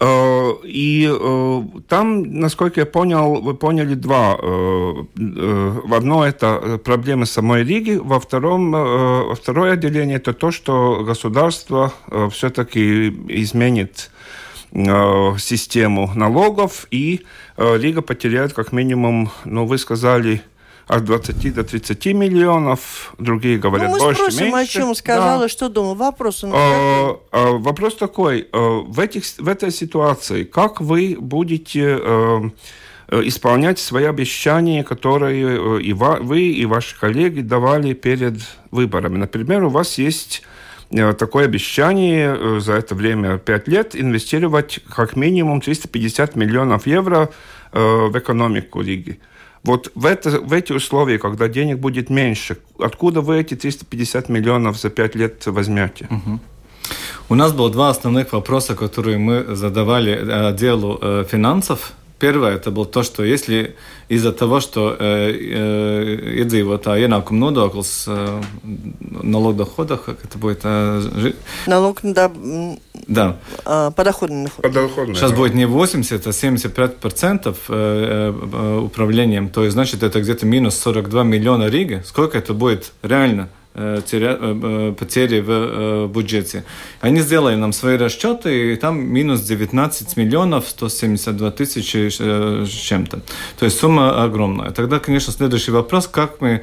Э, 0.00 0.52
и 0.64 1.08
э, 1.10 1.62
там, 1.88 2.40
насколько 2.40 2.80
я 2.80 2.86
понял, 2.86 3.40
вы 3.40 3.54
поняли 3.54 3.94
два. 3.94 4.36
В 4.36 5.94
одно 5.94 6.24
это 6.26 6.80
проблемы 6.84 7.26
самой 7.26 7.64
Риги, 7.64 7.98
во 8.02 8.20
втором, 8.20 9.34
второе 9.34 9.72
отделение 9.72 10.16
это 10.16 10.32
то, 10.32 10.50
что 10.50 11.02
государство 11.04 11.92
все-таки 12.30 13.08
изменит 13.28 14.10
систему 14.72 16.10
налогов, 16.14 16.86
и 16.90 17.22
Рига 17.56 18.02
потеряет 18.02 18.52
как 18.52 18.72
минимум, 18.72 19.30
ну, 19.44 19.66
вы 19.66 19.78
сказали, 19.78 20.42
от 20.88 21.04
20 21.04 21.54
до 21.54 21.64
30 21.64 22.06
миллионов, 22.06 23.12
другие 23.18 23.58
говорят 23.58 23.90
ну, 23.90 23.96
мы 23.96 24.00
больше, 24.00 24.22
спросим, 24.22 24.46
меньше. 24.46 24.78
о 24.78 24.80
чем 24.80 24.94
сказала, 24.94 25.42
да. 25.42 25.48
что 25.48 25.68
думал. 25.68 25.94
Вопрос 25.94 26.42
а, 26.44 27.20
а, 27.30 27.52
Вопрос 27.58 27.96
такой. 27.96 28.48
А, 28.52 28.80
в, 28.80 28.98
этих, 28.98 29.24
в 29.38 29.48
этой 29.48 29.70
ситуации 29.70 30.44
как 30.44 30.80
вы 30.80 31.16
будете 31.20 31.98
а, 32.00 32.50
исполнять 33.10 33.78
свои 33.78 34.04
обещания, 34.04 34.82
которые 34.82 35.82
и 35.82 35.92
вы, 35.92 36.40
и 36.40 36.64
ваши 36.64 36.98
коллеги 36.98 37.42
давали 37.42 37.92
перед 37.92 38.40
выборами? 38.70 39.18
Например, 39.18 39.64
у 39.64 39.70
вас 39.70 39.98
есть 39.98 40.42
такое 41.18 41.44
обещание 41.44 42.60
за 42.60 42.74
это 42.74 42.94
время 42.94 43.36
5 43.36 43.68
лет 43.68 43.94
инвестировать 43.94 44.80
как 44.88 45.16
минимум 45.16 45.60
350 45.60 46.34
миллионов 46.34 46.86
евро 46.86 47.28
в 47.72 48.18
экономику 48.18 48.80
Риги. 48.80 49.18
Вот 49.68 49.92
в, 49.94 50.06
это, 50.06 50.40
в 50.40 50.54
эти 50.54 50.72
условия, 50.72 51.18
когда 51.18 51.46
денег 51.46 51.78
будет 51.78 52.08
меньше, 52.08 52.56
откуда 52.78 53.20
вы 53.20 53.40
эти 53.40 53.54
350 53.54 54.30
миллионов 54.30 54.78
за 54.78 54.88
5 54.88 55.14
лет 55.14 55.46
возьмете? 55.46 56.08
Угу. 56.10 56.40
У 57.28 57.34
нас 57.34 57.52
было 57.52 57.70
два 57.70 57.90
основных 57.90 58.32
вопроса, 58.32 58.74
которые 58.74 59.18
мы 59.18 59.54
задавали 59.54 60.12
отделу 60.48 60.98
э, 61.02 61.24
финансов 61.30 61.92
Первое, 62.18 62.56
это 62.56 62.70
было 62.70 62.84
то, 62.84 63.02
что 63.02 63.22
если 63.22 63.76
из-за 64.08 64.32
того, 64.32 64.58
что 64.60 64.96
э, 64.98 65.30
э, 65.30 66.42
iedzīvotāja 66.42 67.06
ienākuma 67.06 67.50
nodoklis, 67.50 68.08
э, 68.08 68.42
налог 69.22 69.56
дохода, 69.56 69.96
как 69.96 70.24
это 70.24 70.36
будет? 70.38 70.60
Э, 70.64 71.00
жи... 71.00 71.36
Налог 71.66 72.02
на 72.02 72.12
да. 73.06 73.36
А, 73.64 73.90
подоходный 73.90 74.44
доход. 74.44 74.62
Подоходный, 74.62 75.14
Сейчас 75.14 75.30
да. 75.30 75.36
будет 75.36 75.54
не 75.54 75.66
80, 75.66 76.26
а 76.26 76.32
75 76.32 76.96
процентов 76.96 77.56
э, 77.68 78.32
э, 78.32 78.78
управлением, 78.78 79.48
то 79.48 79.62
есть, 79.62 79.74
значит, 79.74 80.02
это 80.02 80.20
где-то 80.20 80.44
минус 80.44 80.76
42 80.78 81.22
миллиона 81.22 81.68
Риги. 81.68 82.02
Сколько 82.04 82.38
это 82.38 82.52
будет 82.52 82.92
реально? 83.02 83.48
Э, 83.80 84.00
э, 84.10 84.94
потери 84.98 85.40
в 85.40 85.50
э, 85.50 86.08
бюджете. 86.08 86.64
Они 87.00 87.20
сделали 87.20 87.54
нам 87.54 87.72
свои 87.72 87.96
расчеты, 87.96 88.72
и 88.72 88.76
там 88.76 88.98
минус 88.98 89.42
19 89.42 90.16
миллионов 90.16 90.66
172 90.68 91.50
тысячи 91.52 92.08
с 92.08 92.68
чем-то. 92.68 93.20
То 93.56 93.64
есть 93.64 93.78
сумма 93.78 94.24
огромная. 94.24 94.70
Тогда, 94.70 94.98
конечно, 94.98 95.32
следующий 95.32 95.70
вопрос, 95.70 96.08
как 96.08 96.40
мы 96.40 96.62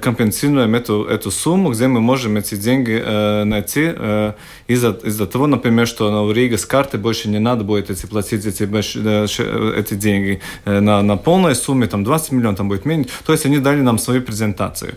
компенсируем 0.00 0.76
эту, 0.76 1.04
эту 1.04 1.32
сумму, 1.32 1.72
где 1.72 1.88
мы 1.88 2.00
можем 2.00 2.36
эти 2.36 2.54
деньги 2.54 3.02
э, 3.04 3.44
найти 3.44 3.92
э, 3.92 4.32
из-за 4.68 4.90
из 4.90 5.16
того, 5.16 5.48
например, 5.48 5.88
что 5.88 6.10
на 6.10 6.32
Рига 6.32 6.56
с 6.56 6.64
карты 6.64 6.98
больше 6.98 7.28
не 7.28 7.40
надо 7.40 7.64
будет 7.64 7.90
эти, 7.90 8.06
платить 8.06 8.46
эти, 8.46 8.62
эти 8.62 9.94
деньги 9.94 10.40
э, 10.64 10.80
на, 10.80 11.02
на 11.02 11.16
полной 11.16 11.56
сумме, 11.56 11.88
там 11.88 12.04
20 12.04 12.32
миллионов, 12.32 12.58
там 12.58 12.68
будет 12.68 12.84
меньше. 12.84 13.10
То 13.26 13.32
есть 13.32 13.44
они 13.46 13.58
дали 13.58 13.80
нам 13.80 13.98
свою 13.98 14.22
презентацию. 14.22 14.94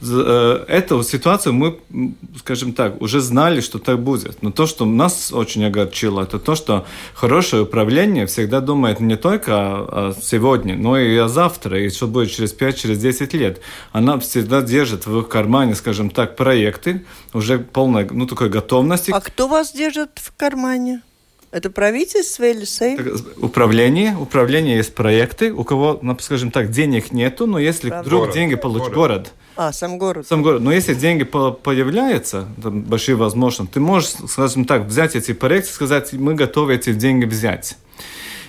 Э, 0.00 0.64
ситуацию 1.02 1.52
мы, 1.52 1.78
скажем 2.38 2.72
так, 2.72 3.00
уже 3.00 3.20
знали, 3.20 3.60
что 3.60 3.78
так 3.78 4.00
будет. 4.02 4.42
Но 4.42 4.50
то, 4.50 4.66
что 4.66 4.84
нас 4.84 5.32
очень 5.32 5.64
огорчило, 5.64 6.22
это 6.22 6.38
то, 6.38 6.54
что 6.54 6.86
хорошее 7.14 7.62
управление 7.62 8.26
всегда 8.26 8.60
думает 8.60 9.00
не 9.00 9.16
только 9.16 10.14
сегодня, 10.22 10.76
но 10.76 10.98
и 10.98 11.16
о 11.16 11.28
завтра, 11.28 11.80
и 11.80 11.90
что 11.90 12.06
будет 12.06 12.30
через 12.30 12.54
5-10 12.54 12.72
через 12.74 13.32
лет. 13.32 13.60
Она 13.92 14.18
всегда 14.18 14.62
держит 14.62 15.06
в 15.06 15.22
кармане, 15.22 15.74
скажем 15.74 16.10
так, 16.10 16.36
проекты, 16.36 17.04
уже 17.32 17.58
полной, 17.58 18.08
ну, 18.10 18.26
такой 18.26 18.48
готовности. 18.48 19.10
А 19.10 19.20
кто 19.20 19.48
вас 19.48 19.72
держит 19.72 20.10
в 20.16 20.32
кармане? 20.36 21.02
Это 21.52 21.68
правительство 21.68 22.44
или 22.44 22.64
Сейм? 22.64 22.98
Управление. 23.36 24.16
Управление 24.16 24.78
есть 24.78 24.94
проекты. 24.94 25.52
У 25.52 25.64
кого, 25.64 25.98
ну, 26.00 26.16
скажем 26.18 26.50
так, 26.50 26.70
денег 26.70 27.12
нету, 27.12 27.46
но 27.46 27.58
если 27.58 27.90
Правда. 27.90 28.06
вдруг 28.06 28.20
город. 28.22 28.34
деньги 28.34 28.54
получит 28.54 28.94
город. 28.94 28.94
город. 28.94 29.32
А, 29.56 29.70
сам 29.72 29.98
город. 29.98 30.26
Сам 30.26 30.42
город. 30.42 30.62
Но 30.62 30.72
если 30.72 30.94
деньги 30.94 31.24
по 31.24 31.50
появляются, 31.52 32.48
там 32.62 32.80
большие 32.80 33.16
возможности, 33.16 33.74
ты 33.74 33.80
можешь, 33.80 34.14
скажем 34.28 34.64
так, 34.64 34.86
взять 34.86 35.14
эти 35.14 35.32
проекты 35.32 35.68
и 35.68 35.72
сказать, 35.74 36.14
мы 36.14 36.34
готовы 36.34 36.74
эти 36.74 36.94
деньги 36.94 37.26
взять. 37.26 37.76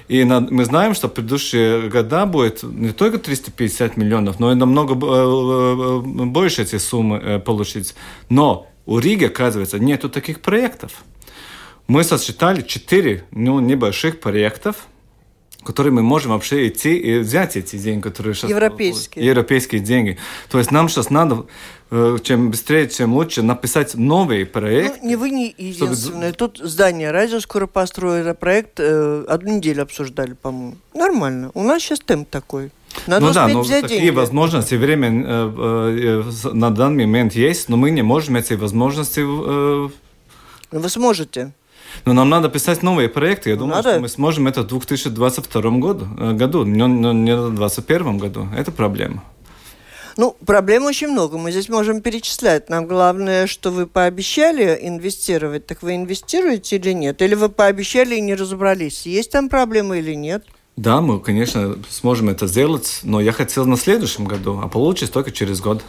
И 0.08 0.24
на, 0.24 0.40
мы 0.40 0.64
знаем, 0.64 0.94
что 0.94 1.10
в 1.10 1.14
предыдущие 1.14 1.90
года 1.90 2.26
будет 2.26 2.64
не 2.64 2.92
только 2.92 3.18
350 3.18 3.98
миллионов, 3.98 4.40
но 4.40 4.50
и 4.54 4.56
намного 4.56 4.94
э, 4.94 6.02
э, 6.06 6.26
больше 6.26 6.62
эти 6.62 6.78
суммы 6.78 7.18
э, 7.18 7.40
получить. 7.40 7.96
Но 8.30 8.68
у 8.86 9.00
Риги, 9.00 9.26
оказывается, 9.26 9.78
нету 9.78 10.10
таких 10.10 10.40
проектов 10.40 11.04
мы 11.88 12.04
сосчитали 12.04 12.62
четыре 12.62 13.26
ну, 13.32 13.60
небольших 13.60 14.20
проектов, 14.20 14.88
которые 15.64 15.94
мы 15.94 16.02
можем 16.02 16.32
вообще 16.32 16.68
идти 16.68 16.98
и 16.98 17.20
взять 17.20 17.56
эти 17.56 17.78
деньги, 17.78 18.02
которые 18.02 18.36
сейчас... 18.36 18.50
Европейские. 18.50 19.26
Европейские 19.26 19.82
деньги. 19.82 20.18
То 20.50 20.58
есть 20.58 20.72
нам 20.72 20.90
сейчас 20.90 21.10
надо, 21.10 21.46
э, 21.92 22.18
чем 22.24 22.52
быстрее, 22.52 22.90
чем 22.90 23.14
лучше, 23.14 23.42
написать 23.42 23.96
новый 23.96 24.46
проект. 24.46 25.02
Ну, 25.02 25.10
не 25.10 25.16
вы 25.16 25.30
не 25.30 25.56
единственные. 25.58 26.34
Чтобы... 26.34 26.52
Тут 26.54 26.58
здание 26.58 27.12
радио 27.12 27.40
скоро 27.40 27.68
построят, 27.68 28.40
проект 28.40 28.80
э, 28.80 29.26
одну 29.28 29.58
неделю 29.58 29.84
обсуждали, 29.84 30.34
по-моему. 30.34 30.76
Нормально. 30.94 31.52
У 31.54 31.64
нас 31.64 31.82
сейчас 31.82 32.00
темп 32.00 32.30
такой. 32.30 32.72
Надо 33.08 33.26
ну 33.26 33.34
да, 33.34 33.48
но 33.48 33.62
взять 33.62 33.84
такие 33.84 34.02
деньги. 34.02 34.16
возможности, 34.16 34.76
время 34.76 35.10
э, 35.10 36.24
э, 36.46 36.50
на 36.54 36.70
данный 36.70 37.06
момент 37.06 37.34
есть, 37.34 37.70
но 37.70 37.78
мы 37.78 37.92
не 37.92 38.04
можем 38.04 38.36
эти 38.36 38.54
возможности... 38.54 39.22
Э... 39.22 39.90
Вы 40.72 40.90
сможете. 40.90 41.54
Но 42.06 42.14
нам 42.14 42.30
надо 42.30 42.50
писать 42.50 42.84
новые 42.84 43.10
проекты. 43.10 43.50
Я 43.50 43.56
думаю, 43.56 43.78
Надо. 43.78 43.92
что 43.92 44.00
мы 44.00 44.10
сможем 44.10 44.48
это 44.48 44.62
в 44.62 44.68
2022 44.68 45.62
году, 45.80 46.08
э, 46.18 46.34
году 46.34 46.66
но, 46.66 46.88
но 46.88 47.14
не 47.14 47.36
в 47.36 47.56
2021 47.56 48.18
году. 48.18 48.48
Это 48.56 48.72
проблема. 48.72 49.24
Ну, 50.16 50.36
проблем 50.46 50.86
очень 50.86 51.08
много. 51.08 51.38
Мы 51.38 51.52
здесь 51.52 51.70
можем 51.70 52.02
перечислять. 52.02 52.70
Нам 52.70 52.86
главное, 52.86 53.48
что 53.48 53.72
вы 53.72 53.88
пообещали 53.88 54.78
инвестировать. 54.82 55.66
Так 55.66 55.82
вы 55.82 55.96
инвестируете 55.96 56.76
или 56.76 56.92
нет? 56.92 57.22
Или 57.22 57.36
вы 57.36 57.50
пообещали 57.50 58.16
и 58.16 58.22
не 58.22 58.36
разобрались, 58.36 59.06
есть 59.06 59.32
там 59.32 59.50
проблемы 59.50 60.00
или 60.00 60.14
нет? 60.14 60.46
Да, 60.76 61.02
мы, 61.02 61.20
конечно, 61.20 61.78
сможем 61.90 62.30
это 62.30 62.48
сделать, 62.48 63.02
но 63.04 63.22
я 63.22 63.32
хотел 63.32 63.66
на 63.66 63.78
следующем 63.78 64.26
году, 64.26 64.60
а 64.64 64.68
получится 64.68 65.14
только 65.14 65.32
через 65.32 65.62
год. 65.62 65.84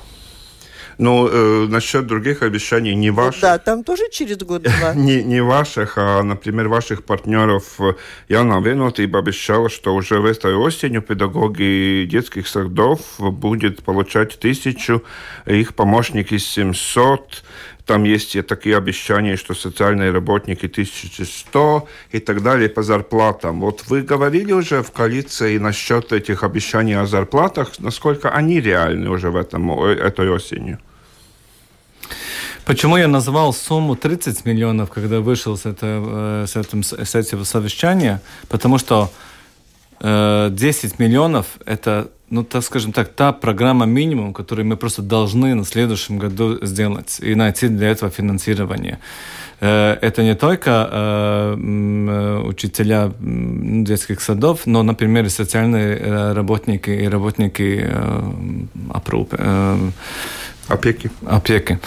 Ну, 0.98 1.28
э, 1.28 1.66
насчет 1.68 2.06
других 2.06 2.42
обещаний, 2.42 2.94
не 2.94 3.10
ваших. 3.10 3.40
Да, 3.40 3.58
там 3.58 3.84
тоже 3.84 4.02
через 4.10 4.38
год-два. 4.38 4.94
Не, 5.04 5.24
не 5.24 5.42
ваших, 5.42 5.98
а, 5.98 6.22
например, 6.22 6.68
ваших 6.68 7.04
партнеров. 7.04 7.80
Яна 8.28 8.60
Венотиба 8.60 9.18
обещала, 9.18 9.68
что 9.68 9.94
уже 9.94 10.20
в 10.20 10.26
этой 10.26 10.54
осенью 10.54 11.02
педагоги 11.02 12.06
детских 12.10 12.48
садов 12.48 13.00
будет 13.18 13.82
получать 13.82 14.38
тысячу, 14.38 15.02
их 15.46 15.74
помощники 15.74 16.38
700. 16.38 17.42
Там 17.86 18.04
есть 18.04 18.46
такие 18.46 18.78
обещания, 18.78 19.36
что 19.36 19.54
социальные 19.54 20.10
работники 20.10 20.66
1100 20.66 21.86
и 22.12 22.18
так 22.18 22.42
далее 22.42 22.68
по 22.68 22.82
зарплатам. 22.82 23.60
Вот 23.60 23.84
вы 23.88 24.00
говорили 24.00 24.52
уже 24.52 24.82
в 24.82 24.90
коалиции 24.90 25.58
насчет 25.58 26.12
этих 26.12 26.42
обещаний 26.44 26.96
о 26.96 27.06
зарплатах, 27.06 27.78
насколько 27.78 28.30
они 28.30 28.60
реальны 28.60 29.10
уже 29.10 29.30
в 29.30 29.36
этом, 29.36 29.70
этой 29.82 30.30
осенью? 30.30 30.78
Почему 32.64 32.96
я 32.96 33.08
назвал 33.08 33.52
сумму 33.52 33.94
30 33.94 34.46
миллионов, 34.46 34.88
когда 34.88 35.20
вышел 35.20 35.58
с, 35.58 35.66
это, 35.66 36.46
с, 36.48 36.56
этим, 36.56 36.82
с 36.82 37.14
этого 37.14 37.44
совещания? 37.44 38.22
Потому 38.48 38.78
что 38.78 39.10
э, 40.00 40.48
10 40.50 40.98
миллионов– 40.98 41.46
это, 41.66 42.10
ну, 42.30 42.44
так 42.44 42.64
скажем 42.64 42.92
так, 42.92 43.08
та 43.08 43.32
программа 43.32 43.86
минимум, 43.86 44.32
которую 44.32 44.66
мы 44.66 44.76
просто 44.76 45.02
должны 45.02 45.54
на 45.54 45.64
следующем 45.64 46.18
году 46.18 46.58
сделать 46.62 47.20
и 47.22 47.34
найти 47.34 47.68
для 47.68 47.90
этого 47.90 48.10
финансирование. 48.10 48.98
Э, 49.60 49.96
это 50.00 50.22
не 50.22 50.34
только 50.34 50.88
э, 50.90 52.42
учителя 52.46 53.12
детских 53.20 54.20
садов, 54.20 54.66
но, 54.66 54.82
например, 54.82 55.24
и 55.24 55.28
социальные 55.28 55.98
э, 55.98 56.32
работники 56.32 56.90
и 56.90 57.08
работники 57.08 57.84
э, 57.84 58.22
э, 59.38 59.90
опеки. 60.68 61.10
опеки. 61.26 61.78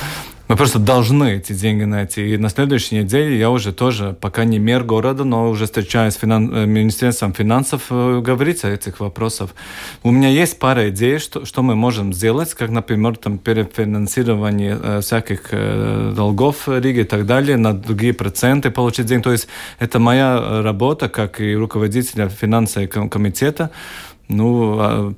Мы 0.48 0.56
просто 0.56 0.80
должны 0.80 1.36
эти 1.36 1.52
деньги 1.52 1.84
найти. 1.84 2.34
И 2.34 2.38
на 2.38 2.50
следующей 2.50 2.96
неделе 2.96 3.38
я 3.38 3.50
уже 3.50 3.74
тоже, 3.74 4.16
пока 4.20 4.46
не 4.46 4.60
мэр 4.60 4.84
города, 4.84 5.26
но 5.26 5.50
уже 5.50 5.66
встречаюсь 5.66 6.14
с 6.14 6.18
финан... 6.18 6.48
Министерством 6.68 7.34
финансов, 7.34 7.88
говорить 7.90 8.64
о 8.64 8.70
этих 8.70 9.00
вопросах. 9.00 9.50
У 10.04 10.12
меня 10.12 10.30
есть 10.30 10.58
пара 10.60 10.90
идей, 10.90 11.20
что, 11.20 11.46
что 11.46 11.64
мы 11.64 11.76
можем 11.76 12.14
сделать, 12.14 12.54
как, 12.54 12.70
например, 12.70 13.18
там, 13.18 13.38
перефинансирование 13.38 14.80
э, 14.82 15.02
всяких 15.02 15.50
э, 15.52 16.14
долгов 16.16 16.68
Риги 16.68 17.00
и 17.00 17.04
так 17.04 17.26
далее, 17.26 17.58
на 17.58 17.74
другие 17.74 18.14
проценты 18.14 18.72
получить 18.72 19.06
деньги. 19.06 19.24
То 19.24 19.32
есть 19.32 19.48
это 19.80 20.00
моя 20.00 20.62
работа, 20.64 21.10
как 21.10 21.42
и 21.42 21.56
руководителя 21.56 22.30
финансового 22.30 22.88
комитета. 23.10 23.72
Ну, 24.30 25.16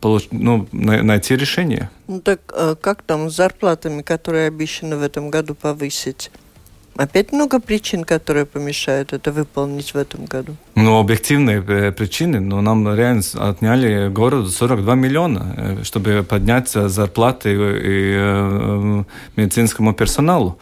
получ... 0.00 0.28
ну, 0.30 0.66
найти 0.72 1.36
решение. 1.36 1.90
Ну 2.06 2.20
так 2.20 2.40
как 2.80 3.02
там 3.02 3.30
с 3.30 3.36
зарплатами, 3.36 4.02
которые 4.02 4.48
обещаны 4.48 4.96
в 4.96 5.02
этом 5.02 5.30
году 5.30 5.54
повысить? 5.54 6.30
Опять 6.96 7.30
много 7.32 7.60
причин, 7.60 8.02
которые 8.02 8.44
помешают 8.44 9.12
это 9.12 9.30
выполнить 9.30 9.94
в 9.94 9.96
этом 9.96 10.24
году. 10.24 10.56
Ну, 10.74 10.98
объективные 10.98 11.62
причины, 11.92 12.40
но 12.40 12.60
нам 12.60 12.92
реально 12.92 13.22
отняли 13.34 14.08
городу 14.08 14.48
42 14.48 14.94
миллиона, 14.96 15.78
чтобы 15.84 16.24
поднять 16.28 16.70
зарплаты 16.70 17.54
и 17.54 19.04
медицинскому 19.36 19.94
персоналу. 19.94 20.58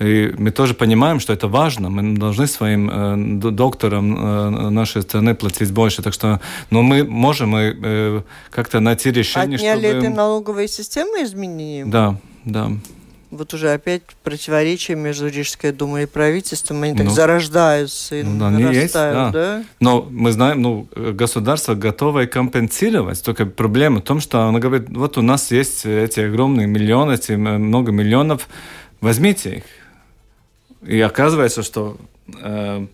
И 0.00 0.32
мы 0.38 0.50
тоже 0.50 0.72
понимаем, 0.72 1.20
что 1.20 1.34
это 1.34 1.46
важно. 1.46 1.90
Мы 1.90 2.16
должны 2.16 2.46
своим 2.46 2.90
э, 2.90 3.50
докторам 3.50 4.16
э, 4.16 4.70
нашей 4.70 5.02
страны 5.02 5.34
платить 5.34 5.70
больше. 5.72 6.02
Так 6.02 6.14
что, 6.14 6.40
но 6.70 6.80
мы 6.80 7.04
можем 7.04 7.54
э, 7.54 8.22
как-то 8.50 8.80
найти 8.80 9.10
решение, 9.10 9.56
Отняли 9.56 9.90
чтобы... 9.90 10.06
это 10.06 10.08
налоговые 10.08 10.68
системы 10.68 11.22
изменения? 11.22 11.84
Да, 11.84 12.16
да. 12.46 12.70
Вот 13.30 13.52
уже 13.52 13.72
опять 13.72 14.02
противоречия 14.24 14.94
между 14.94 15.28
Рижской 15.28 15.70
думой 15.70 16.04
и 16.04 16.06
правительством, 16.06 16.82
они 16.82 16.96
так 16.96 17.06
ну, 17.06 17.12
зарождаются 17.12 18.16
и 18.16 18.22
ну, 18.22 18.40
да, 18.40 18.50
нарастают, 18.50 18.82
есть, 18.82 18.94
да. 18.94 19.30
да? 19.30 19.64
Но 19.80 20.08
мы 20.10 20.32
знаем, 20.32 20.62
ну, 20.62 20.88
государство 20.96 21.74
готово 21.74 22.24
компенсировать. 22.24 23.22
Только 23.22 23.44
проблема 23.44 24.00
в 24.00 24.04
том, 24.04 24.20
что 24.20 24.44
оно 24.44 24.58
говорит, 24.58 24.88
вот 24.88 25.18
у 25.18 25.22
нас 25.22 25.50
есть 25.52 25.84
эти 25.84 26.20
огромные 26.20 26.66
миллионы, 26.66 27.12
эти 27.12 27.32
много 27.32 27.92
миллионов, 27.92 28.48
возьмите 29.02 29.56
их. 29.58 29.64
И 30.82 31.00
оказывается, 31.00 31.62
что 31.62 31.96
э, 32.42 32.86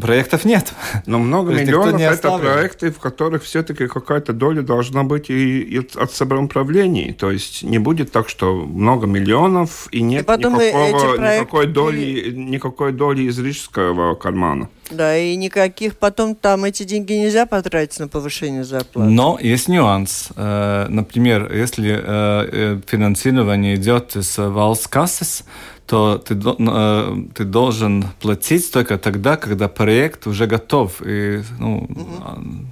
проектов 0.00 0.44
нет. 0.44 0.72
Но 1.06 1.18
много 1.18 1.52
миллионов 1.52 2.00
это 2.00 2.38
проекты, 2.38 2.90
в 2.90 2.98
которых 2.98 3.42
все-таки 3.42 3.86
какая-то 3.86 4.32
доля 4.32 4.62
должна 4.62 5.04
быть 5.04 5.30
и, 5.30 5.60
и 5.60 5.78
от 5.78 6.12
самоуправлений. 6.12 7.12
То 7.12 7.30
есть 7.30 7.62
не 7.62 7.78
будет 7.78 8.12
так, 8.12 8.28
что 8.28 8.54
много 8.54 9.06
миллионов 9.06 9.88
и 9.90 10.02
нет 10.02 10.28
и 10.28 10.32
никакого, 10.32 10.56
проекты... 10.56 11.18
никакой, 11.18 11.66
доли, 11.66 12.30
никакой 12.30 12.92
доли 12.92 13.22
из 13.22 13.38
рижского 13.38 14.14
кармана. 14.14 14.68
Да, 14.90 15.16
и 15.16 15.34
никаких 15.34 15.96
потом 15.96 16.36
там 16.36 16.64
эти 16.64 16.84
деньги 16.84 17.14
нельзя 17.14 17.46
потратить 17.46 17.98
на 17.98 18.06
повышение 18.06 18.62
зарплаты. 18.62 19.10
Но 19.10 19.38
есть 19.40 19.66
нюанс. 19.66 20.28
Э, 20.36 20.86
например, 20.88 21.52
если 21.52 21.90
э, 21.90 21.98
э, 21.98 22.80
финансирование 22.86 23.74
идет 23.74 24.14
из 24.14 24.38
Валскассес, 24.38 25.44
то 25.86 26.18
ты, 26.18 26.34
э, 26.34 27.16
ты 27.34 27.44
должен 27.44 28.04
платить 28.20 28.72
только 28.72 28.98
тогда, 28.98 29.36
когда 29.36 29.68
проект 29.68 30.26
уже 30.26 30.46
готов. 30.46 31.00
И, 31.04 31.42
ну, 31.58 31.86
угу 31.88 32.66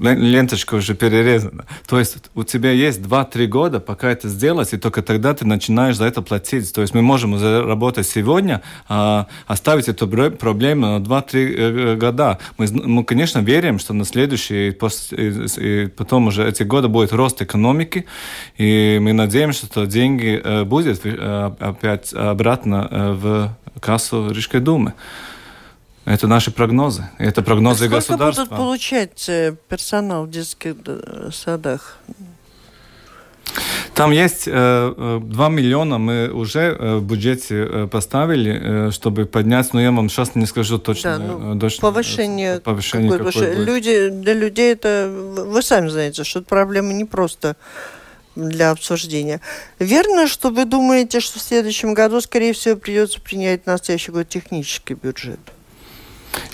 ленточка 0.00 0.74
уже 0.74 0.94
перерезана. 0.94 1.64
То 1.86 1.98
есть 1.98 2.16
у 2.34 2.44
тебя 2.44 2.70
есть 2.70 3.00
2-3 3.00 3.46
года, 3.46 3.80
пока 3.80 4.10
это 4.10 4.28
сделать, 4.28 4.72
и 4.72 4.76
только 4.76 5.02
тогда 5.02 5.34
ты 5.34 5.46
начинаешь 5.46 5.96
за 5.96 6.04
это 6.06 6.22
платить. 6.22 6.72
То 6.72 6.82
есть 6.82 6.94
мы 6.94 7.02
можем 7.02 7.38
заработать 7.38 8.06
сегодня, 8.06 8.62
а 8.88 9.26
оставить 9.46 9.88
эту 9.88 10.08
проблему 10.08 10.98
на 10.98 11.02
2-3 11.02 11.34
э, 11.34 11.96
года. 11.96 12.38
Мы, 12.58 12.66
мы, 12.72 13.04
конечно, 13.04 13.40
верим, 13.40 13.78
что 13.78 13.92
на 13.92 14.04
следующие, 14.04 14.70
и 14.70 15.86
потом 15.88 16.28
уже 16.28 16.48
эти 16.48 16.62
годы 16.62 16.88
будет 16.88 17.12
рост 17.12 17.42
экономики, 17.42 18.06
и 18.56 18.98
мы 19.00 19.12
надеемся, 19.12 19.66
что 19.66 19.86
деньги 19.86 20.40
э, 20.42 20.64
будут 20.64 21.00
э, 21.04 21.52
опять 21.60 22.12
обратно 22.12 22.88
в 23.14 23.56
кассу 23.80 24.30
Рижской 24.30 24.60
думы. 24.60 24.94
Это 26.04 26.26
наши 26.26 26.50
прогнозы. 26.50 27.08
Это 27.18 27.42
прогнозы 27.42 27.86
а 27.86 27.88
сколько 27.88 27.96
государства. 27.96 28.44
будут 28.44 28.56
получать 28.56 29.28
э, 29.28 29.56
персонал 29.68 30.26
в 30.26 30.30
детских 30.30 30.74
э, 30.86 31.30
садах? 31.32 31.98
Там 33.94 34.10
есть 34.10 34.44
э, 34.46 35.20
2 35.22 35.48
миллиона 35.48 35.98
мы 35.98 36.28
уже 36.28 36.74
в 36.98 37.04
бюджете 37.04 37.88
поставили, 37.90 38.90
чтобы 38.90 39.24
поднять, 39.24 39.72
но 39.72 39.80
я 39.80 39.92
вам 39.92 40.10
сейчас 40.10 40.34
не 40.34 40.46
скажу 40.46 40.78
точно. 40.78 41.18
Да, 41.18 41.24
ну, 41.24 41.58
точно 41.60 41.80
повышение, 41.80 42.60
повышение 42.60 43.12
какое, 43.12 43.32
какое 43.32 43.54
будет. 43.54 43.66
Люди, 43.66 44.08
для 44.08 44.34
людей 44.34 44.72
это, 44.72 45.08
вы 45.10 45.62
сами 45.62 45.88
знаете, 45.88 46.24
что 46.24 46.40
это 46.40 46.48
проблема 46.48 46.92
не 46.92 47.04
просто 47.04 47.56
для 48.34 48.72
обсуждения. 48.72 49.40
Верно, 49.78 50.26
что 50.26 50.50
вы 50.50 50.64
думаете, 50.64 51.20
что 51.20 51.38
в 51.38 51.42
следующем 51.42 51.94
году, 51.94 52.20
скорее 52.20 52.52
всего, 52.52 52.76
придется 52.76 53.20
принять 53.20 53.64
настоящий 53.66 54.10
год 54.10 54.28
технический 54.28 54.94
бюджет? 54.94 55.38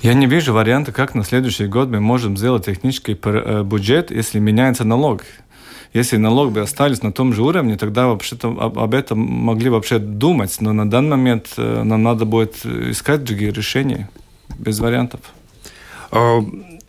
Я 0.03 0.15
не 0.15 0.27
вижу 0.27 0.53
варианта, 0.53 0.93
как 0.93 1.15
на 1.15 1.25
следующий 1.25 1.67
год 1.67 1.89
мы 1.89 2.01
можем 2.01 2.37
сделать 2.37 2.65
технический 2.65 3.19
э, 3.23 3.63
бюджет, 3.65 4.11
если 4.11 4.39
меняется 4.39 4.85
налог. 4.85 5.23
Если 5.93 6.17
налог 6.17 6.53
бы 6.53 6.61
остались 6.61 7.03
на 7.03 7.13
том 7.13 7.33
же 7.33 7.43
уровне, 7.43 7.77
тогда 7.77 8.07
вообще-то 8.07 8.49
об 8.49 8.95
этом 8.95 9.19
могли 9.19 9.71
вообще 9.71 9.99
думать. 9.99 10.57
Но 10.61 10.73
на 10.73 10.89
данный 10.89 11.17
момент 11.17 11.55
э, 11.57 11.83
нам 11.83 12.03
надо 12.03 12.25
будет 12.25 12.65
искать 12.65 13.25
другие 13.25 13.53
решения. 13.53 14.09
Без 14.59 14.79
вариантов. 14.79 15.21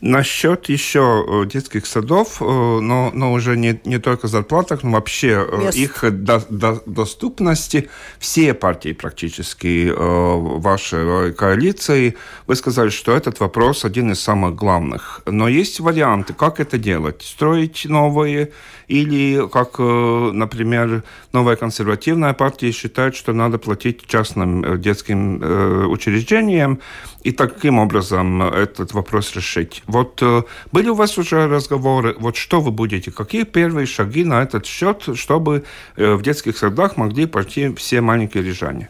Насчет 0.02 0.68
еще 0.68 1.24
э, 1.28 1.46
детских 1.46 1.86
садов, 1.86 2.42
э, 2.42 2.46
но, 2.46 3.12
но 3.14 3.34
уже 3.34 3.56
не, 3.56 3.80
не 3.86 4.00
только 4.00 4.28
зарплатах, 4.28 4.82
но 4.82 4.90
вообще 4.94 5.48
э, 5.48 5.58
Мест. 5.60 5.78
их 5.78 6.24
до, 6.24 6.44
до, 6.50 6.82
доступности, 6.88 7.88
все 8.18 8.56
партии 8.56 8.94
практически 8.94 9.94
вашей 9.96 11.34
коалиции, 11.34 12.16
вы 12.48 12.56
сказали, 12.56 12.90
что 12.90 13.16
этот 13.16 13.40
вопрос 13.40 13.86
один 13.86 14.12
из 14.12 14.20
самых 14.20 14.56
главных. 14.56 15.22
Но 15.28 15.48
есть 15.48 15.80
варианты, 15.80 16.34
как 16.34 16.60
это 16.60 16.80
делать? 16.80 17.22
Строить 17.22 17.86
новые 17.86 18.52
или, 18.88 19.48
как, 19.50 19.78
например, 19.78 21.04
новая 21.32 21.56
консервативная 21.56 22.34
партия 22.34 22.72
считает, 22.72 23.16
что 23.16 23.34
надо 23.34 23.60
платить 23.60 24.08
частным 24.08 24.82
детским 24.82 25.90
учреждениям, 25.92 26.80
и 27.24 27.32
таким 27.32 27.80
образом 27.80 28.42
этот 28.42 28.94
вопрос 28.94 29.36
решить. 29.36 29.84
Вот 29.92 30.22
э, 30.22 30.44
были 30.72 30.90
у 30.90 30.96
вас 30.96 31.18
уже 31.18 31.48
разговоры, 31.48 32.16
вот 32.20 32.36
что 32.36 32.62
вы 32.62 32.72
будете, 32.72 33.12
какие 33.12 33.44
первые 33.44 33.86
шаги 33.86 34.24
на 34.24 34.42
этот 34.42 34.66
счет, 34.66 35.10
чтобы 35.16 35.64
э, 35.98 36.14
в 36.14 36.22
детских 36.22 36.58
садах 36.58 36.98
могли 36.98 37.26
пойти 37.26 37.74
все 37.76 38.02
маленькие 38.02 38.44
рижане? 38.44 38.90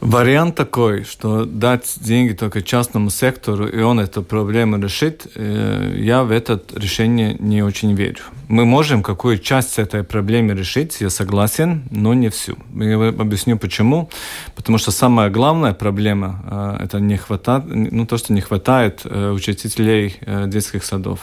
Вариант 0.00 0.54
такой, 0.56 1.04
что 1.04 1.46
дать 1.46 1.94
деньги 2.00 2.34
только 2.34 2.60
частному 2.60 3.08
сектору, 3.08 3.66
и 3.66 3.80
он 3.80 3.98
эту 3.98 4.22
проблему 4.22 4.78
решит, 4.78 5.26
э, 5.34 5.94
я 5.96 6.22
в 6.22 6.30
это 6.30 6.60
решение 6.74 7.34
не 7.38 7.62
очень 7.62 7.94
верю. 7.94 8.20
Мы 8.48 8.66
можем 8.66 9.02
какую 9.02 9.38
часть 9.38 9.78
этой 9.78 10.04
проблемы 10.04 10.54
решить, 10.54 11.00
я 11.00 11.08
согласен, 11.08 11.84
но 11.90 12.12
не 12.12 12.28
всю. 12.28 12.56
Я 12.74 13.08
объясню 13.08 13.58
почему. 13.58 14.10
Потому 14.54 14.76
что 14.76 14.90
самая 14.90 15.30
главная 15.30 15.72
проблема 15.72 16.42
э, 16.80 16.84
это 16.84 17.00
не 17.00 17.16
хватает, 17.16 17.64
ну, 17.66 18.06
то, 18.06 18.18
что 18.18 18.34
не 18.34 18.42
хватает 18.42 19.00
э, 19.04 19.30
учителей 19.30 20.16
детских 20.46 20.84
садов. 20.84 21.20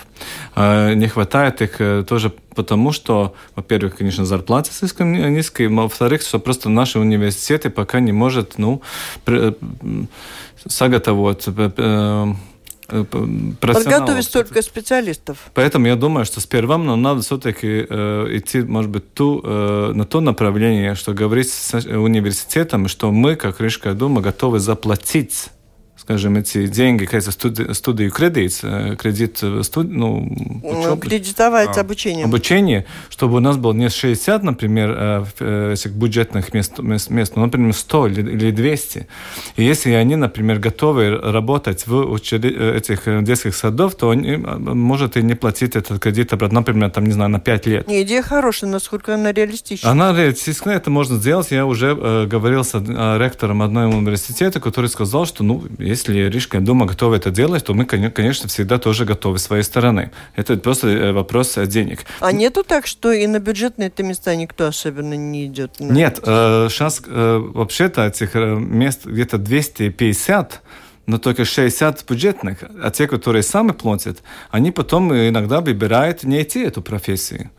Не 0.55 1.07
хватает 1.07 1.61
их 1.61 2.05
тоже 2.07 2.31
потому, 2.55 2.91
что, 2.91 3.33
во-первых, 3.55 3.97
конечно, 3.97 4.25
зарплаты 4.25 4.71
слишком 4.71 5.13
низкие, 5.13 5.69
во-вторых, 5.69 6.21
что 6.21 6.39
просто 6.39 6.69
наши 6.69 6.99
университеты 6.99 7.69
пока 7.69 7.99
не 7.99 8.11
может, 8.11 8.57
ну, 8.57 8.81
саготовить 10.65 11.47
Подготовить 12.87 14.25
столько 14.25 14.61
специалистов. 14.61 15.37
Поэтому 15.53 15.87
я 15.87 15.95
думаю, 15.95 16.25
что 16.25 16.41
сперва 16.41 16.77
нам 16.77 17.01
надо 17.01 17.21
все-таки 17.21 17.85
э, 17.89 18.27
идти, 18.37 18.61
может 18.61 18.91
быть, 18.91 19.13
ту, 19.13 19.41
э, 19.43 19.91
на 19.95 20.05
то 20.05 20.19
направление, 20.19 20.95
что 20.95 21.13
говорить 21.13 21.49
с 21.49 21.73
университетом, 21.73 22.87
что 22.87 23.11
мы, 23.11 23.35
как 23.35 23.61
Рижская 23.61 23.93
дума, 23.93 24.21
готовы 24.21 24.59
заплатить 24.59 25.49
скажем, 26.03 26.35
эти 26.35 26.67
деньги, 26.67 27.05
какая-то 27.05 27.31
студи, 27.31 27.71
студию 27.73 28.11
кредит, 28.11 28.59
э, 28.61 28.95
кредит, 28.99 29.39
э, 29.41 29.63
студ, 29.63 29.87
ну, 29.89 30.27
учебы, 30.61 30.99
кредитовать 30.99 31.77
а, 31.77 31.81
обучение. 31.81 32.25
Обучение, 32.25 32.85
чтобы 33.09 33.37
у 33.37 33.39
нас 33.39 33.55
было 33.55 33.71
не 33.71 33.89
60, 33.89 34.43
например, 34.43 34.95
э, 35.39 35.73
этих 35.73 35.91
бюджетных 35.91 36.53
мест, 36.53 36.79
мест, 36.79 37.09
мест 37.09 37.35
но, 37.37 37.45
например, 37.45 37.73
100 37.73 38.07
или 38.07 38.51
200. 38.51 39.07
И 39.55 39.63
если 39.63 39.91
они, 39.91 40.17
например, 40.17 40.59
готовы 40.59 41.17
работать 41.17 41.87
в 41.87 41.95
учред... 42.11 42.43
этих 42.43 43.23
детских 43.23 43.55
садов, 43.55 43.95
то 43.95 44.09
они, 44.09 44.35
может 44.35 45.15
и 45.15 45.21
не 45.21 45.35
платить 45.35 45.77
этот 45.77 46.01
кредит 46.01 46.33
обратно, 46.33 46.59
например, 46.59 46.89
там, 46.89 47.05
не 47.05 47.13
знаю, 47.13 47.29
на 47.29 47.39
5 47.39 47.65
лет. 47.67 47.87
Не, 47.87 48.01
идея 48.03 48.21
хорошая, 48.21 48.69
насколько 48.69 49.13
она 49.13 49.31
реалистична. 49.31 49.89
Она 49.89 50.13
реалистична, 50.13 50.71
это 50.71 50.89
можно 50.89 51.15
сделать. 51.15 51.51
Я 51.51 51.65
уже 51.65 51.97
э, 51.97 52.27
говорил 52.27 52.65
с 52.65 52.73
ректором 52.73 53.61
одного 53.61 53.95
университета, 53.95 54.59
который 54.59 54.89
сказал, 54.89 55.25
что, 55.25 55.43
ну, 55.45 55.63
если 55.93 56.29
Рижская 56.29 56.61
дума 56.61 56.85
готова 56.85 57.15
это 57.15 57.31
делать, 57.31 57.63
то 57.65 57.73
мы, 57.73 57.85
конечно, 57.85 58.49
всегда 58.49 58.77
тоже 58.77 59.05
готовы 59.05 59.37
с 59.37 59.43
своей 59.43 59.63
стороны. 59.63 60.11
Это 60.35 60.57
просто 60.57 60.87
э, 60.87 61.11
вопрос 61.11 61.57
э, 61.57 61.67
денег. 61.67 62.05
А 62.19 62.31
нету 62.31 62.63
так, 62.63 62.87
что 62.87 63.11
и 63.11 63.27
на 63.27 63.39
бюджетные 63.39 63.87
это 63.87 64.03
места 64.03 64.35
никто 64.35 64.67
особенно 64.67 65.13
не 65.13 65.45
идет? 65.45 65.79
Нет, 65.79 66.19
сейчас 66.23 67.01
э, 67.05 67.37
вообще-то 67.53 68.07
этих 68.07 68.33
мест 68.35 69.05
где-то 69.05 69.37
250 69.37 70.61
но 71.05 71.17
только 71.17 71.45
60 71.45 72.05
бюджетных, 72.09 72.63
а 72.81 72.89
те, 72.91 73.07
которые 73.07 73.43
сами 73.43 73.71
платят, 73.71 74.23
они 74.51 74.71
потом 74.71 75.13
иногда 75.13 75.61
выбирают 75.61 76.23
не 76.23 76.41
идти 76.41 76.61
эту 76.61 76.81
профессию. 76.81 77.49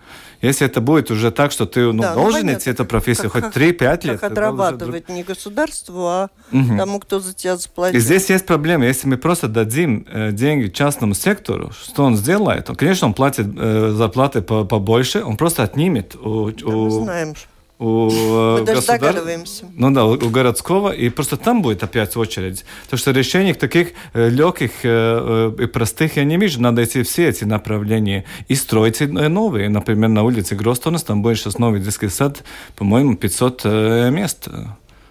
Если 0.44 0.66
это 0.66 0.83
будет 0.83 1.11
уже 1.11 1.30
так, 1.30 1.52
что 1.52 1.64
ты 1.64 1.90
ну, 1.90 2.02
да, 2.02 2.14
ну, 2.14 2.22
должен 2.22 2.46
ну, 2.46 2.52
идти 2.52 2.68
эту 2.68 2.85
профессию 2.85 3.30
как, 3.30 3.44
хоть 3.44 3.57
3-5 3.57 4.07
лет. 4.07 4.20
Как 4.20 4.33
отрабатывать 4.33 5.04
уже... 5.09 5.16
не 5.16 5.22
государству, 5.22 6.07
а 6.07 6.28
угу. 6.52 6.76
тому, 6.76 7.00
кто 7.00 7.18
за 7.18 7.33
тебя 7.33 7.57
заплатит. 7.57 7.96
И 7.96 8.00
здесь 8.00 8.28
есть 8.28 8.44
проблема. 8.44 8.85
Если 8.85 9.09
мы 9.09 9.16
просто 9.16 9.48
дадим 9.48 10.07
э, 10.11 10.33
деньги 10.33 10.68
частному 10.68 11.14
сектору, 11.14 11.72
что 11.72 12.04
он 12.04 12.16
сделает? 12.16 12.68
Он, 12.68 12.76
конечно, 12.76 13.07
он 13.07 13.14
платит 13.14 13.46
э, 13.57 13.94
зарплаты 13.96 14.42
побольше, 14.42 15.24
он 15.24 15.38
просто 15.38 15.62
отнимет 15.62 16.14
у, 16.14 16.50
да, 16.50 16.66
у, 16.66 16.85
мы 16.85 16.90
знаем, 16.90 17.35
у 17.85 18.59
Мы 18.59 18.64
даже 18.64 18.77
государ... 18.77 19.01
догадываемся. 19.01 19.66
Ну 19.77 19.90
да, 19.90 20.07
у 20.07 20.31
городского, 20.31 20.90
и 20.90 21.09
просто 21.11 21.37
там 21.37 21.62
будет 21.62 21.83
опять 21.83 22.16
очередь. 22.16 22.64
То 22.88 22.97
что 22.97 23.11
решений 23.11 23.53
таких 23.53 23.88
э, 24.14 24.31
легких 24.31 24.70
э, 24.83 25.53
и 25.59 25.66
простых 25.66 26.16
я 26.16 26.25
не 26.25 26.38
вижу. 26.38 26.62
Надо 26.62 26.83
идти 26.83 27.03
все 27.03 27.29
эти 27.29 27.44
направления 27.44 28.25
и 28.49 28.55
строить 28.55 29.01
новые. 29.01 29.68
Например, 29.68 30.09
на 30.09 30.23
улице 30.23 30.55
Гростонес 30.55 31.03
там 31.03 31.23
будет 31.23 31.38
сейчас 31.38 31.59
новый 31.59 31.81
детский 31.81 32.09
сад, 32.09 32.42
по-моему, 32.77 33.16
500 33.16 33.61
э, 33.64 34.11
мест. 34.11 34.49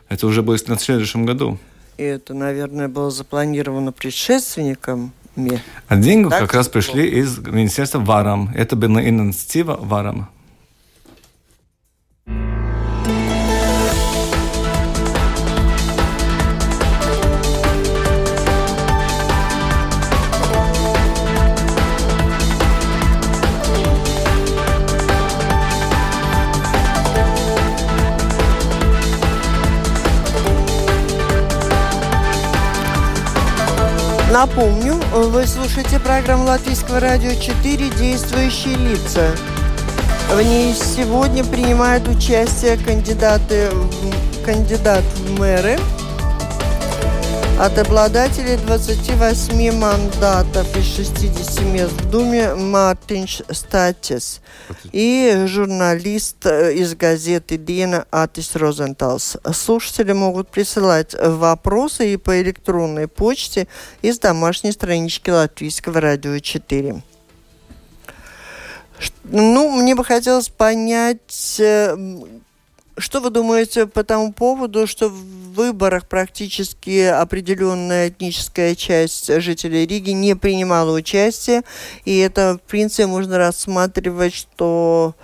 Это 0.10 0.28
уже 0.28 0.42
будет 0.42 0.68
на 0.68 0.80
следующем 0.80 1.26
году. 1.26 1.60
И 1.98 2.04
это, 2.04 2.34
наверное, 2.34 2.88
было 2.88 3.12
запланировано 3.12 3.92
предшественником 3.92 5.14
а 5.88 5.96
деньги 5.96 6.30
так? 6.30 6.42
как 6.42 6.54
раз 6.54 6.68
пришли 6.68 7.08
из 7.08 7.40
Министерства 7.40 7.98
ВАРАМ. 8.00 8.52
Это 8.56 8.76
была 8.76 9.04
инициатива 9.04 9.80
ВАРАМа. 9.82 10.30
Напомню, 34.34 34.96
вы 35.14 35.46
слушаете 35.46 36.00
программу 36.00 36.46
Латвийского 36.46 37.00
радио 37.00 37.36
4 37.36 37.90
«Действующие 37.92 38.76
лица». 38.78 39.30
В 40.32 40.42
ней 40.42 40.74
сегодня 40.74 41.44
принимают 41.44 42.08
участие 42.08 42.78
кандидаты, 42.78 43.70
кандидат 44.44 45.04
в 45.04 45.40
мэры– 45.40 45.78
от 47.60 47.78
обладателей 47.78 48.58
28 48.58 49.72
мандатов 49.78 50.76
из 50.76 50.86
60 50.96 51.62
мест 51.66 51.94
в 51.94 52.10
Думе 52.10 52.56
Мартинш 52.56 53.42
Статис 53.50 54.42
и 54.92 55.46
журналист 55.48 56.46
э, 56.46 56.74
из 56.74 56.96
газеты 56.96 57.58
Дина 57.58 58.06
Атис 58.12 58.56
Розенталс. 58.56 59.38
Слушатели 59.54 60.14
могут 60.14 60.50
присылать 60.50 61.16
вопросы 61.20 62.14
и 62.14 62.18
по 62.18 62.42
электронной 62.42 63.08
почте 63.08 63.68
из 64.02 64.18
домашней 64.20 64.72
странички 64.72 65.30
Латвийского 65.30 66.02
радио 66.02 66.40
4. 66.40 67.04
Ну, 69.26 69.72
мне 69.72 69.96
бы 69.96 70.04
хотелось 70.04 70.50
понять, 70.50 71.58
э, 71.60 71.96
что 72.98 73.20
вы 73.22 73.30
думаете 73.30 73.86
по 73.86 74.04
тому 74.04 74.34
поводу, 74.34 74.88
что 74.88 75.12
выборах 75.54 76.08
практически 76.08 77.06
определенная 77.06 78.10
этническая 78.10 78.76
часть 78.76 79.34
жителей 79.42 79.86
Риги 79.86 80.12
не 80.12 80.36
принимала 80.36 80.96
участие, 80.96 81.64
и 82.06 82.18
это, 82.18 82.58
в 82.58 82.70
принципе, 82.70 83.08
можно 83.08 83.38
рассматривать, 83.38 84.34
что 84.34 85.16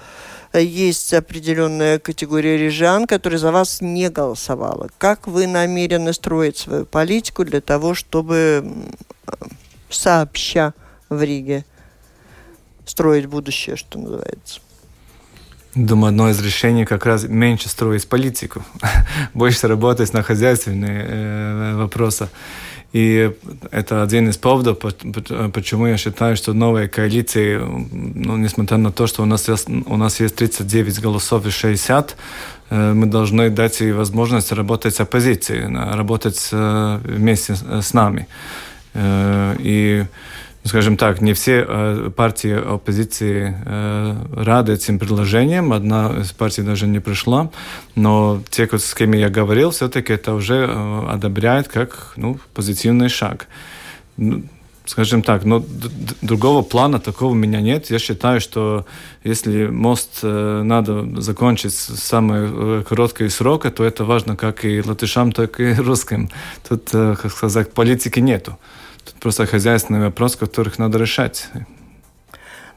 есть 0.53 1.13
определенная 1.13 1.99
категория 1.99 2.57
рижан, 2.57 3.05
которая 3.05 3.39
за 3.39 3.51
вас 3.51 3.81
не 3.81 4.09
голосовала. 4.09 4.89
Как 4.97 5.27
вы 5.27 5.47
намерены 5.47 6.13
строить 6.13 6.57
свою 6.57 6.85
политику 6.85 7.45
для 7.45 7.61
того, 7.61 7.93
чтобы 7.93 8.65
сообща 9.89 10.73
в 11.09 11.21
Риге 11.21 11.65
строить 12.85 13.27
будущее, 13.27 13.75
что 13.75 13.99
называется? 13.99 14.61
Думаю, 15.79 16.09
одно 16.09 16.29
из 16.29 16.41
решений 16.41 16.83
как 16.83 17.05
раз 17.05 17.23
меньше 17.23 17.69
строить 17.69 18.05
политику, 18.09 18.65
больше 19.33 19.67
работать 19.67 20.11
на 20.13 20.23
хозяйственные 20.23 21.05
э, 21.07 21.75
вопросы. 21.77 22.27
И 22.91 23.31
это 23.71 24.03
один 24.03 24.27
из 24.27 24.35
поводов, 24.35 24.79
почему 25.53 25.87
я 25.87 25.97
считаю, 25.97 26.35
что 26.35 26.51
новая 26.51 26.89
коалиция, 26.89 27.59
ну, 27.59 28.35
несмотря 28.35 28.77
на 28.77 28.91
то, 28.91 29.07
что 29.07 29.23
у 29.23 29.25
нас, 29.25 29.47
есть, 29.47 29.69
у 29.69 29.95
нас 29.95 30.19
есть 30.19 30.35
39 30.35 30.99
голосов 30.99 31.45
и 31.45 31.49
60, 31.49 32.17
э, 32.71 32.93
мы 32.93 33.05
должны 33.05 33.49
дать 33.49 33.79
ей 33.79 33.93
возможность 33.93 34.51
работать 34.51 34.95
с 34.95 34.99
оппозицией, 34.99 35.73
работать 35.95 36.49
э, 36.51 36.99
вместе 37.05 37.55
с 37.55 37.93
нами. 37.93 38.27
И 38.95 40.05
скажем 40.63 40.97
так, 40.97 41.21
не 41.21 41.33
все 41.33 42.11
партии 42.15 42.53
оппозиции 42.53 43.55
рады 44.33 44.73
этим 44.73 44.99
предложениям. 44.99 45.73
Одна 45.73 46.21
из 46.21 46.31
партий 46.31 46.61
даже 46.61 46.85
не 46.87 46.99
пришла. 46.99 47.49
Но 47.95 48.41
те, 48.49 48.67
с 48.67 48.93
кем 48.93 49.13
я 49.13 49.29
говорил, 49.29 49.71
все-таки 49.71 50.13
это 50.13 50.33
уже 50.33 50.65
одобряют 51.09 51.67
как 51.67 52.13
ну, 52.17 52.39
позитивный 52.53 53.09
шаг 53.09 53.47
скажем 54.89 55.21
так, 55.21 55.45
но 55.45 55.63
другого 56.21 56.63
плана 56.63 56.99
такого 56.99 57.31
у 57.31 57.35
меня 57.35 57.61
нет. 57.61 57.91
Я 57.91 57.99
считаю, 57.99 58.41
что 58.41 58.85
если 59.23 59.67
мост 59.67 60.19
э, 60.23 60.61
надо 60.63 61.21
закончить 61.21 61.73
в 61.73 61.97
самые 61.97 62.49
э, 62.51 62.83
короткие 62.89 63.29
сроки, 63.29 63.69
то 63.69 63.83
это 63.83 64.03
важно 64.03 64.35
как 64.35 64.65
и 64.65 64.81
латышам, 64.81 65.31
так 65.31 65.59
и 65.59 65.73
русским. 65.73 66.29
Тут, 66.67 66.89
э, 66.93 67.15
как 67.21 67.31
сказать, 67.31 67.71
политики 67.71 68.19
нету. 68.19 68.57
Тут 69.11 69.19
просто 69.19 69.45
хозяйственный 69.45 70.01
вопрос, 70.01 70.35
которых 70.35 70.77
надо 70.77 70.99
решать. 70.99 71.47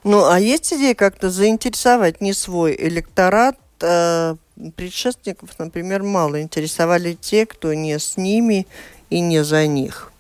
Ну, 0.05 0.25
а 0.25 0.41
есть 0.41 0.73
идея 0.73 0.95
как-то 0.95 1.31
заинтересовать 1.31 2.21
не 2.21 2.33
свой 2.33 2.75
электорат, 2.79 3.57
а 3.83 4.37
предшественников, 4.77 5.51
например, 5.59 6.03
мало 6.03 6.41
интересовали 6.41 7.15
те, 7.21 7.47
кто 7.47 7.75
не 7.75 7.99
с 7.99 8.17
ними 8.17 8.67
и 9.11 9.21
не 9.21 9.45
за 9.45 9.67
них? 9.67 10.12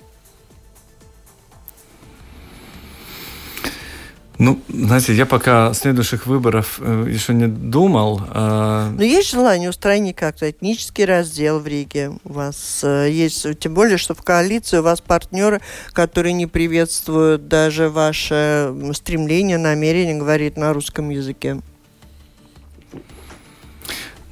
Ну, 4.42 4.61
знаете, 4.68 5.14
я 5.14 5.24
пока 5.24 5.72
следующих 5.72 6.26
выборов 6.26 6.81
э, 6.81 7.07
еще 7.09 7.33
не 7.33 7.46
думал. 7.46 8.22
Э... 8.35 8.90
Но 8.92 9.05
есть 9.05 9.31
желание 9.31 9.70
устранить 9.70 10.16
как-то 10.16 10.50
этнический 10.50 11.05
раздел 11.05 11.61
в 11.61 11.66
Риге? 11.68 12.11
У 12.24 12.33
вас 12.33 12.81
э, 12.83 13.09
есть, 13.09 13.46
тем 13.61 13.74
более, 13.74 13.98
что 13.98 14.14
в 14.14 14.22
коалиции 14.22 14.78
у 14.78 14.83
вас 14.83 15.00
партнеры, 15.00 15.61
которые 15.92 16.33
не 16.33 16.46
приветствуют 16.46 17.46
даже 17.46 17.88
ваше 17.88 18.74
стремление, 18.94 19.59
намерение 19.59 20.16
говорить 20.16 20.57
на 20.57 20.72
русском 20.72 21.11
языке. 21.11 21.61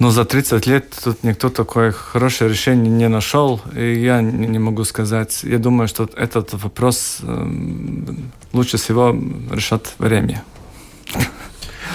Но 0.00 0.10
за 0.10 0.24
30 0.24 0.66
лет 0.66 0.98
тут 1.04 1.24
никто 1.24 1.50
такое 1.50 1.92
хорошее 1.92 2.50
решение 2.50 2.90
не 2.90 3.08
нашел, 3.08 3.60
и 3.76 4.00
я 4.00 4.22
не 4.22 4.58
могу 4.58 4.84
сказать. 4.84 5.44
Я 5.44 5.58
думаю, 5.58 5.88
что 5.88 6.08
этот 6.16 6.54
вопрос 6.54 7.18
эм, 7.22 8.32
лучше 8.54 8.78
всего 8.78 9.14
решат 9.50 9.94
время. 9.98 10.42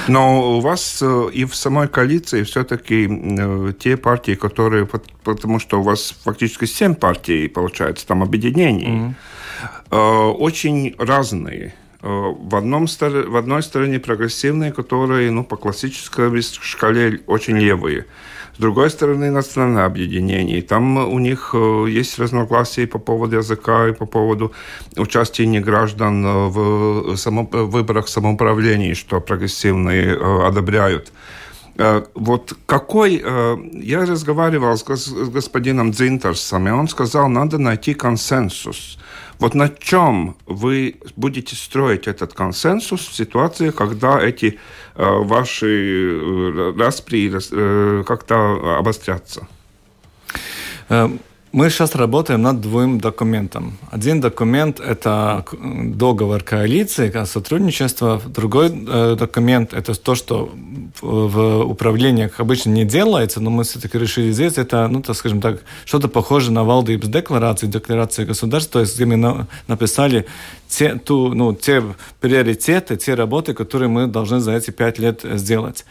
Но 0.07 0.57
у 0.57 0.59
вас 0.59 0.99
э, 1.01 1.29
и 1.33 1.45
в 1.45 1.55
самой 1.55 1.87
коалиции 1.87 2.43
все-таки 2.43 3.07
э, 3.09 3.73
те 3.79 3.97
партии, 3.97 4.35
которые, 4.35 4.87
потому 5.23 5.59
что 5.59 5.79
у 5.79 5.83
вас 5.83 6.13
фактически 6.23 6.65
семь 6.65 6.93
партий, 6.93 7.47
получается, 7.47 8.05
там 8.05 8.21
объединений, 8.21 9.15
mm-hmm. 9.89 10.31
очень 10.33 10.93
разные. 10.99 11.73
В, 12.05 12.55
одном, 12.55 12.85
в 12.85 13.35
одной 13.35 13.63
стороне 13.63 13.99
прогрессивные, 13.99 14.71
которые 14.71 15.31
ну, 15.31 15.43
по 15.43 15.57
классической 15.57 16.41
шкале 16.41 17.21
очень 17.25 17.57
левые. 17.57 18.05
С 18.55 18.59
другой 18.59 18.89
стороны, 18.91 19.31
национальное 19.31 19.85
объединение. 19.85 20.61
Там 20.61 20.97
у 20.97 21.19
них 21.19 21.55
есть 21.87 22.19
разногласия 22.19 22.85
по 22.85 22.99
поводу 22.99 23.37
языка, 23.37 23.87
и 23.87 23.91
по 23.91 24.05
поводу 24.05 24.53
участия 24.95 25.47
неграждан 25.47 26.23
в 26.49 27.17
само, 27.17 27.43
выборах 27.51 28.07
самоуправления, 28.07 28.93
что 28.93 29.19
прогрессивные 29.19 30.15
одобряют. 30.47 31.11
Вот 31.77 32.57
какой... 32.65 33.23
Я 33.73 34.05
разговаривал 34.05 34.77
с 34.77 34.83
господином 34.83 35.91
Дзинтерсом, 35.91 36.67
и 36.67 36.71
он 36.71 36.87
сказал, 36.87 37.29
надо 37.29 37.57
найти 37.57 37.93
консенсус. 37.93 38.97
Вот 39.39 39.55
на 39.55 39.69
чем 39.69 40.35
вы 40.45 40.95
будете 41.15 41.55
строить 41.55 42.07
этот 42.07 42.33
консенсус 42.33 43.07
в 43.07 43.15
ситуации, 43.15 43.71
когда 43.71 44.21
эти 44.21 44.57
э, 44.95 45.03
ваши 45.03 45.67
э, 45.67 46.73
распри 46.77 47.31
э, 47.33 48.03
как-то 48.07 48.77
обострятся? 48.79 49.47
Мы 51.55 51.69
сейчас 51.69 51.95
работаем 51.95 52.41
над 52.41 52.59
двум 52.59 52.99
документом. 52.99 53.77
Один 53.89 54.19
документ– 54.19 54.79
это 54.81 55.45
договор 55.53 56.43
коалиции, 56.43 57.25
сотрудничество. 57.25 58.21
Другой 58.25 58.67
э, 58.67 59.15
документ– 59.17 59.73
это 59.73 59.95
то, 59.95 60.15
что 60.15 60.51
в 61.01 61.63
управлениях 61.63 62.39
обычно 62.39 62.69
не 62.71 62.85
делается, 62.85 63.41
но 63.41 63.49
мы 63.49 63.63
все-таки 63.63 63.97
решили 63.97 64.31
здесь. 64.31 64.57
Это, 64.57 64.87
ну, 64.87 65.01
так 65.01 65.15
скажем 65.15 65.41
так, 65.41 65.63
что-то 65.85 66.07
похоже 66.07 66.51
на 66.51 66.63
Валдибс 66.63 67.07
декларации, 67.07 67.67
декларации 67.67 68.25
государства, 68.25 68.73
то 68.73 68.79
есть 68.81 68.95
где 68.95 69.05
мы 69.05 69.15
на, 69.15 69.47
написали 69.67 70.25
те, 70.67 70.95
ту, 70.95 71.33
ну, 71.33 71.53
те 71.53 71.83
приоритеты, 72.19 72.97
те 72.97 73.13
работы, 73.13 73.53
которые 73.53 73.89
мы 73.89 74.07
должны 74.07 74.39
за 74.39 74.53
эти 74.53 74.71
пять 74.71 74.99
лет 74.99 75.21
сделать. 75.23 75.85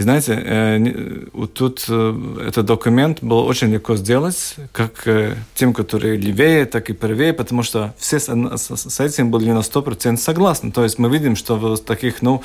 И 0.00 0.02
знаете, 0.02 0.32
э, 0.32 1.26
вот 1.34 1.52
тут 1.52 1.84
э, 1.86 2.46
этот 2.48 2.64
документ 2.64 3.18
был 3.20 3.40
очень 3.40 3.70
легко 3.70 3.96
сделать, 3.96 4.54
как 4.72 5.06
э, 5.06 5.34
тем, 5.54 5.74
которые 5.74 6.16
левее, 6.16 6.64
так 6.64 6.88
и 6.88 6.94
правее, 6.94 7.34
потому 7.34 7.62
что 7.62 7.92
все 7.98 8.18
с 8.18 9.00
этим 9.00 9.30
были 9.30 9.50
на 9.50 9.58
100% 9.58 10.16
согласны. 10.16 10.72
То 10.72 10.84
есть 10.84 10.98
мы 10.98 11.10
видим, 11.10 11.36
что 11.36 11.56
в 11.56 11.76
таких, 11.76 12.22
ну, 12.22 12.42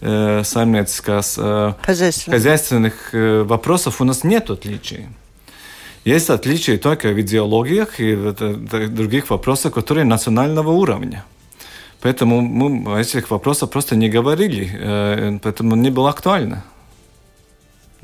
самецких, 0.00 1.22
хозяйственных 2.26 2.94
вопросов 3.12 4.00
у 4.00 4.04
нас 4.04 4.24
нет 4.24 4.50
отличий. 4.50 5.06
Есть 6.04 6.28
отличия 6.30 6.76
только 6.76 7.12
в 7.12 7.20
идеологиях 7.20 8.00
и 8.00 8.16
в 8.16 8.88
других 8.88 9.30
вопросах, 9.30 9.74
которые 9.74 10.04
национального 10.04 10.72
уровня. 10.72 11.24
Поэтому 12.00 12.40
мы 12.40 12.96
о 12.96 12.98
этих 12.98 13.30
вопросах 13.30 13.70
просто 13.70 13.94
не 13.94 14.08
говорили, 14.08 15.38
поэтому 15.40 15.76
не 15.76 15.90
было 15.90 16.10
актуально. 16.10 16.64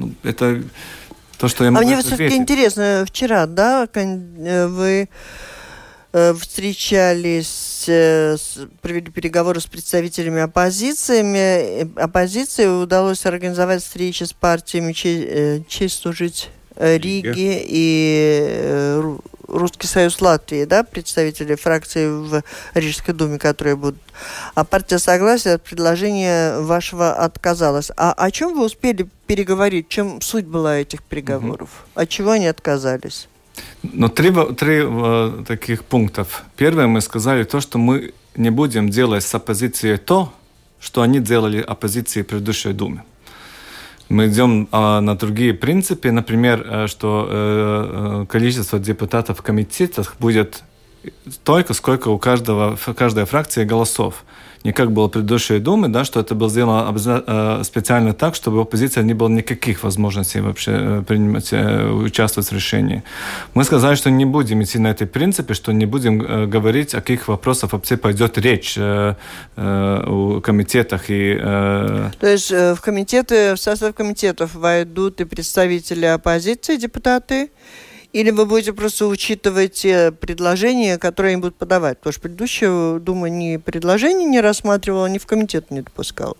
Ну, 0.02 0.12
это 0.22 0.62
то, 1.38 1.48
что 1.48 1.64
я 1.64 1.70
могу 1.70 1.84
А 1.84 1.86
мне 1.86 2.00
все-таки 2.00 2.36
интересно, 2.36 3.04
вчера, 3.06 3.46
да, 3.46 3.88
э, 3.94 4.66
вы 4.66 5.08
э, 6.12 6.34
встречались, 6.34 7.84
э, 7.88 8.36
провели 8.80 9.10
переговоры 9.10 9.60
с 9.60 9.66
представителями 9.66 10.42
оппозициями. 10.42 11.98
Оппозиции 12.00 12.66
удалось 12.66 13.26
организовать 13.26 13.82
встречи 13.82 14.24
с 14.24 14.32
партиями 14.32 14.92
«Честь 15.68 16.00
служить 16.02 16.50
Риги 16.76 17.62
и 17.64 19.00
Русский 19.52 19.86
союз 19.86 20.20
Латвии, 20.20 20.64
да, 20.64 20.82
представители 20.82 21.54
фракции 21.54 22.08
в 22.08 22.42
Рижской 22.74 23.14
думе, 23.14 23.38
которые 23.38 23.76
будут. 23.76 24.00
А 24.54 24.64
партия 24.64 24.98
согласия 24.98 25.52
от 25.52 25.62
предложения 25.62 26.58
вашего 26.58 27.12
отказалась. 27.12 27.90
А 27.96 28.12
о 28.12 28.30
чем 28.30 28.54
вы 28.54 28.64
успели 28.64 29.06
переговорить? 29.26 29.88
Чем 29.88 30.20
суть 30.20 30.46
была 30.46 30.78
этих 30.78 31.02
переговоров? 31.02 31.68
Угу. 31.94 32.02
От 32.02 32.08
чего 32.08 32.30
они 32.32 32.46
отказались? 32.46 33.28
Ну, 33.82 34.08
три, 34.08 34.32
три 34.54 34.82
э, 34.84 35.44
таких 35.46 35.84
пунктов. 35.84 36.44
Первое, 36.56 36.86
мы 36.86 37.00
сказали 37.02 37.44
то, 37.44 37.60
что 37.60 37.78
мы 37.78 38.14
не 38.34 38.50
будем 38.50 38.88
делать 38.88 39.22
с 39.22 39.34
оппозицией 39.34 39.98
то, 39.98 40.32
что 40.80 41.02
они 41.02 41.20
делали 41.20 41.60
оппозиции 41.60 42.22
предыдущей 42.22 42.72
Думе 42.72 43.04
мы 44.12 44.26
идем 44.26 44.68
а, 44.72 45.00
на 45.00 45.16
другие 45.16 45.54
принципы, 45.54 46.12
например, 46.12 46.66
э, 46.68 46.86
что 46.86 47.26
э, 47.28 48.22
э, 48.22 48.26
количество 48.26 48.78
депутатов 48.78 49.38
в 49.38 49.42
комитетах 49.42 50.16
будет 50.18 50.62
столько, 51.28 51.72
сколько 51.72 52.08
у 52.08 52.18
каждого, 52.18 52.76
каждой 52.94 53.24
фракции 53.24 53.64
голосов 53.64 54.24
не 54.64 54.72
как 54.72 54.92
было 54.92 55.06
в 55.06 55.10
предыдущей 55.10 55.58
Думы, 55.58 55.88
да, 55.88 56.04
что 56.04 56.20
это 56.20 56.34
было 56.34 56.48
сделано 56.48 56.94
э, 56.94 57.64
специально 57.64 58.12
так, 58.12 58.34
чтобы 58.34 58.58
у 58.58 58.60
оппозиции 58.62 59.02
не 59.02 59.14
было 59.14 59.28
никаких 59.28 59.82
возможностей 59.82 60.40
вообще 60.40 60.70
э, 60.74 61.02
принимать, 61.06 61.52
э, 61.52 61.90
участвовать 61.90 62.48
в 62.48 62.54
решении. 62.54 63.02
Мы 63.54 63.64
сказали, 63.64 63.96
что 63.96 64.10
не 64.10 64.24
будем 64.24 64.62
идти 64.62 64.78
на 64.78 64.88
этой 64.88 65.06
принципе, 65.06 65.54
что 65.54 65.72
не 65.72 65.86
будем 65.86 66.50
говорить, 66.50 66.94
о 66.94 67.00
каких 67.00 67.28
вопросах 67.28 67.72
вообще 67.72 67.96
пойдет 67.96 68.38
речь 68.38 68.78
у 68.78 70.40
комитетах. 70.40 71.04
И, 71.08 71.36
То 71.36 72.12
есть 72.26 72.50
в 72.50 72.78
комитеты, 72.80 73.54
в 73.54 73.58
состав 73.58 73.94
комитетов 73.94 74.54
войдут 74.54 75.20
и 75.20 75.24
представители 75.24 76.06
оппозиции, 76.06 76.76
депутаты, 76.76 77.50
или 78.12 78.30
вы 78.30 78.46
будете 78.46 78.72
просто 78.72 79.06
учитывать 79.06 79.72
те 79.72 80.12
предложения, 80.12 80.98
которые 80.98 81.32
они 81.32 81.40
будут 81.40 81.56
подавать? 81.56 81.98
Потому 81.98 82.12
что 82.12 82.22
предыдущая 82.22 82.98
Дума 82.98 83.28
ни 83.28 83.56
предложений 83.56 84.26
не 84.26 84.40
рассматривала, 84.40 85.06
ни 85.06 85.18
в 85.18 85.26
комитет 85.26 85.70
не 85.70 85.80
допускала. 85.80 86.36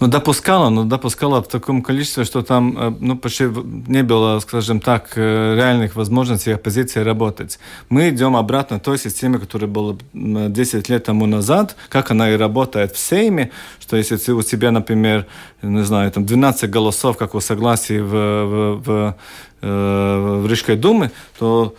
Ну, 0.00 0.06
допускала, 0.06 0.70
но 0.70 0.84
допускала 0.84 1.40
в 1.40 1.48
таком 1.48 1.82
количестве, 1.82 2.24
что 2.24 2.42
там 2.42 2.76
э, 2.78 2.92
ну, 3.00 3.16
почти 3.16 3.44
не 3.88 4.02
было, 4.02 4.40
скажем 4.40 4.80
так, 4.80 5.12
э, 5.16 5.54
реальных 5.56 5.96
возможностей 5.96 6.52
оппозиции 6.52 7.00
работать. 7.00 7.58
Мы 7.88 8.08
идем 8.08 8.36
обратно 8.36 8.78
той 8.78 8.98
системе, 8.98 9.38
которая 9.38 9.70
была 9.70 9.96
10 10.12 10.88
лет 10.88 11.04
тому 11.04 11.26
назад, 11.26 11.76
как 11.88 12.10
она 12.10 12.30
и 12.30 12.36
работает 12.36 12.94
в 12.94 12.98
Сейме, 12.98 13.50
что 13.80 13.96
если 13.96 14.32
у 14.32 14.42
тебя, 14.42 14.70
например, 14.70 15.26
не 15.62 15.84
знаю, 15.84 16.10
там 16.10 16.24
12 16.24 16.70
голосов, 16.70 17.16
как 17.16 17.34
у 17.34 17.40
согласии 17.40 18.00
в, 18.00 18.10
в, 18.10 18.82
в, 18.84 19.14
э, 19.62 20.40
в 20.42 20.46
Рижской 20.46 20.76
думе, 20.76 21.10
то 21.38 21.74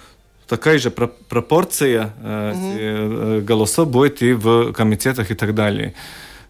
такая 0.48 0.80
же 0.80 0.92
пропорция 0.92 2.12
угу. 2.22 3.42
голосов 3.42 3.88
будет 3.88 4.22
и 4.22 4.34
в 4.34 4.74
комитетах 4.74 5.32
и 5.32 5.34
так 5.34 5.56
далее 5.56 5.94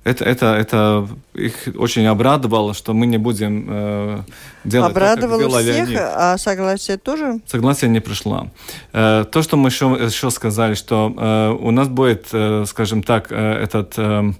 это, 0.04 0.26
это, 0.26 0.46
это 0.56 1.08
их 1.36 1.54
очень 1.76 2.08
обрадовало, 2.08 2.74
что 2.74 2.94
мы 2.94 3.06
не 3.06 3.18
будем 3.18 3.68
э, 3.70 4.20
делать 4.64 4.92
Обрадовало 4.92 5.62
так, 5.62 5.62
всех, 5.62 5.88
они. 5.88 5.96
а 5.96 6.38
согласие 6.40 6.98
тоже? 6.98 7.40
Согласие 7.46 7.90
не 7.90 8.00
пришло. 8.00 8.48
Э, 8.94 9.26
то, 9.32 9.44
что 9.44 9.58
мы 9.58 9.70
еще, 9.70 9.86
еще 10.02 10.32
сказали, 10.32 10.74
что 10.74 11.14
э, 11.16 11.50
у 11.52 11.70
нас 11.70 11.88
будет, 11.88 12.30
э, 12.34 12.66
скажем 12.68 13.04
так, 13.04 13.28
э, 13.32 13.64
этот... 13.64 13.94
Э, 13.98 14.32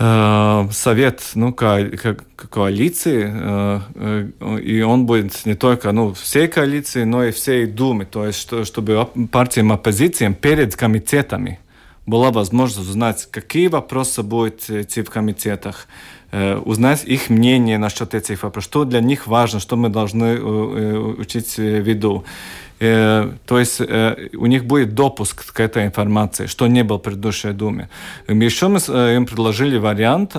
э 0.00 0.68
совет 0.72 1.22
ну, 1.34 1.52
ко, 1.52 1.84
ко, 1.96 2.16
коалиции, 2.48 3.30
э, 3.32 4.28
и 4.62 4.80
он 4.80 5.04
будет 5.06 5.44
не 5.44 5.54
только 5.54 5.92
ну, 5.92 6.14
всей 6.14 6.48
коалиции, 6.48 7.04
но 7.04 7.24
и 7.24 7.30
всей 7.30 7.66
Думы, 7.66 8.06
то 8.06 8.26
есть 8.26 8.40
что, 8.40 8.64
чтобы 8.64 9.06
партиям 9.30 9.72
оппозициям 9.72 10.34
перед 10.34 10.74
комитетами 10.74 11.60
была 12.10 12.30
возможность 12.30 12.90
узнать, 12.90 13.28
какие 13.30 13.68
вопросы 13.68 14.22
будут 14.22 14.68
идти 14.68 15.02
в 15.02 15.10
комитетах, 15.10 15.86
э, 16.32 16.56
узнать 16.56 17.04
их 17.04 17.30
мнение 17.30 17.78
насчет 17.78 18.14
этих 18.14 18.42
вопросов, 18.42 18.70
что 18.70 18.84
для 18.84 19.00
них 19.00 19.26
важно, 19.26 19.60
что 19.60 19.76
мы 19.76 19.88
должны 19.88 20.24
э, 20.24 20.38
э, 20.38 20.98
учить 21.18 21.56
в 21.56 21.88
виду. 21.88 22.24
То 22.80 23.58
есть 23.58 23.80
у 23.80 24.46
них 24.46 24.64
будет 24.64 24.94
допуск 24.94 25.52
к 25.52 25.60
этой 25.60 25.84
информации, 25.84 26.46
что 26.46 26.66
не 26.66 26.82
было 26.82 26.96
в 26.96 27.02
предыдущей 27.02 27.52
Думе. 27.52 27.90
Еще 28.26 28.68
мы 28.68 28.78
им 29.16 29.26
предложили 29.26 29.76
вариант, 29.76 30.34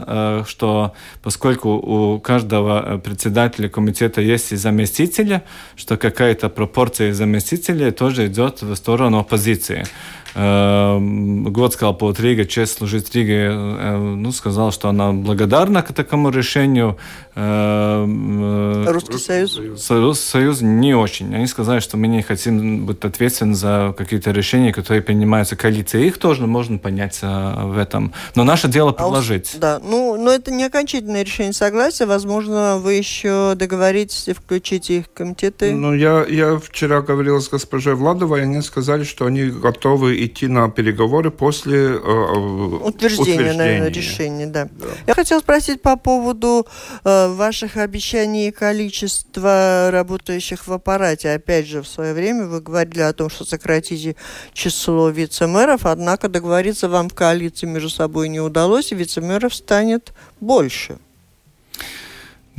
что 0.47 0.93
поскольку 1.21 1.69
у 1.69 2.19
каждого 2.19 2.97
председателя 2.97 3.69
комитета 3.69 4.21
есть 4.21 4.53
и 4.53 4.55
заместители, 4.55 5.43
что 5.75 5.97
какая-то 5.97 6.49
пропорция 6.49 7.13
заместителей 7.13 7.91
тоже 7.91 8.25
идет 8.25 8.63
в 8.63 8.75
сторону 8.75 9.19
оппозиции. 9.19 9.85
Годскалпот 10.33 12.19
Рига, 12.19 12.45
честь 12.45 12.77
служить 12.77 13.13
Риге, 13.13 13.51
ну, 13.51 14.31
сказал, 14.31 14.71
что 14.71 14.89
она 14.89 15.11
благодарна 15.11 15.81
к 15.81 15.93
такому 15.93 16.29
решению. 16.29 16.97
Русский 17.35 19.17
Союз? 19.17 19.59
Союз? 19.77 20.19
Союз 20.19 20.61
не 20.61 20.93
очень. 20.93 21.33
Они 21.35 21.47
сказали, 21.47 21.79
что 21.79 21.97
мы 21.97 22.07
не 22.07 22.21
хотим 22.21 22.85
быть 22.85 23.03
ответственны 23.03 23.55
за 23.55 23.93
какие-то 23.97 24.31
решения, 24.31 24.71
которые 24.73 25.01
принимаются 25.01 25.55
коалицией. 25.55 26.07
Их 26.07 26.17
тоже 26.17 26.47
можно 26.47 26.77
понять 26.77 27.19
в 27.21 27.77
этом. 27.77 28.13
Но 28.35 28.43
наше 28.43 28.67
дело 28.67 28.91
предложить. 28.91 29.55
А, 29.55 29.59
да, 29.59 29.79
ну, 29.83 30.17
но 30.17 30.31
это 30.31 30.51
не 30.51 30.63
окончательное 30.65 31.23
решение 31.23 31.53
согласия. 31.53 32.05
Возможно, 32.05 32.77
вы 32.77 32.93
еще 32.93 33.53
договоритесь 33.55 34.27
и 34.27 34.33
включите 34.33 34.99
их 34.99 35.11
комитеты. 35.13 35.73
Ну, 35.73 35.93
я, 35.93 36.25
я 36.27 36.57
вчера 36.57 37.01
говорил 37.01 37.41
с 37.41 37.49
госпожой 37.49 37.95
Владовой, 37.95 38.41
и 38.41 38.43
они 38.43 38.61
сказали, 38.61 39.03
что 39.03 39.25
они 39.25 39.45
готовы 39.45 40.20
идти 40.25 40.47
на 40.47 40.69
переговоры 40.69 41.31
после 41.31 41.77
э, 41.77 41.97
утверждения, 41.97 42.89
утверждения. 42.89 43.53
Наверное, 43.53 43.89
решения. 43.89 44.45
Да. 44.47 44.69
Да. 44.71 44.87
Я 45.07 45.13
хотела 45.13 45.39
спросить 45.39 45.81
по 45.81 45.95
поводу 45.97 46.67
э, 47.03 47.27
ваших 47.33 47.77
обещаний 47.77 48.49
и 48.49 48.51
количества 48.51 49.89
работающих 49.91 50.67
в 50.67 50.73
аппарате. 50.73 51.31
Опять 51.31 51.67
же, 51.67 51.81
в 51.81 51.87
свое 51.87 52.13
время 52.13 52.45
вы 52.45 52.61
говорили 52.61 53.01
о 53.01 53.13
том, 53.13 53.29
что 53.29 53.45
сократите 53.45 54.15
число 54.53 55.09
вице-мэров, 55.09 55.85
однако 55.85 56.29
договориться 56.29 56.89
вам 56.89 57.09
в 57.09 57.13
коалиции 57.13 57.65
между 57.65 57.89
собой 57.89 58.29
не 58.29 58.39
удалось, 58.39 58.91
и 58.91 58.95
вице-мэров 58.95 59.53
станет 59.53 60.13
больше. 60.39 60.97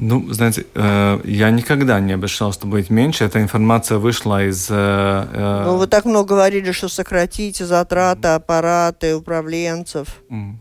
Ну, 0.04 0.32
знаете, 0.32 0.66
э, 0.74 1.20
я 1.24 1.50
никогда 1.50 2.00
не 2.00 2.14
обещал, 2.14 2.52
что 2.52 2.66
будет 2.66 2.90
меньше. 2.90 3.24
Эта 3.24 3.40
информация 3.40 3.98
вышла 3.98 4.44
из... 4.44 4.68
Э, 4.68 5.26
э... 5.32 5.64
Ну, 5.66 5.76
вы 5.76 5.86
так 5.86 6.04
много 6.04 6.34
говорили, 6.34 6.72
что 6.72 6.88
сократите 6.88 7.64
затраты, 7.66 8.28
аппараты, 8.28 9.14
управленцев. 9.14 10.08
Mm. 10.28 10.54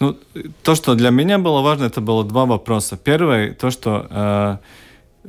Ну, 0.00 0.16
то, 0.62 0.74
что 0.74 0.94
для 0.94 1.10
меня 1.10 1.38
было 1.38 1.60
важно, 1.60 1.84
это 1.84 2.00
было 2.00 2.24
два 2.24 2.46
вопроса. 2.46 2.96
Первый, 2.96 3.52
то, 3.52 3.70
что 3.70 4.06
э, 4.10 4.56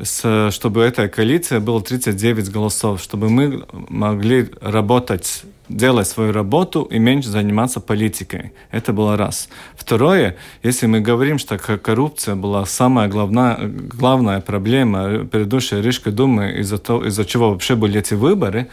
с, 0.04 0.52
чтобы 0.52 0.84
эта 0.84 1.10
коалиция 1.10 1.60
была 1.60 1.82
39 1.82 2.50
голосов, 2.52 3.02
чтобы 3.02 3.30
мы 3.30 3.66
могли 3.90 4.50
работать 4.62 5.44
делать 5.70 6.08
свою 6.08 6.32
работу 6.32 6.84
и 6.84 7.00
меньше 7.00 7.30
заниматься 7.30 7.80
политикой. 7.80 8.52
Это 8.72 8.94
было 8.94 9.18
раз. 9.18 9.50
Второе, 9.76 10.36
если 10.64 10.88
мы 10.88 11.00
говорим, 11.00 11.40
что 11.40 11.58
коррупция 11.58 12.36
была 12.36 12.66
самая 12.66 13.08
главная, 13.08 13.58
главная 13.64 14.42
проблема 14.42 15.26
предыдущей 15.26 15.82
Рижской 15.82 16.12
думы, 16.12 16.52
из-за, 16.60 16.78
того, 16.78 17.06
из-за 17.06 17.26
чего 17.26 17.52
вообще 17.52 17.76
были 17.76 18.00
эти 18.00 18.14
выборы, 18.14 18.68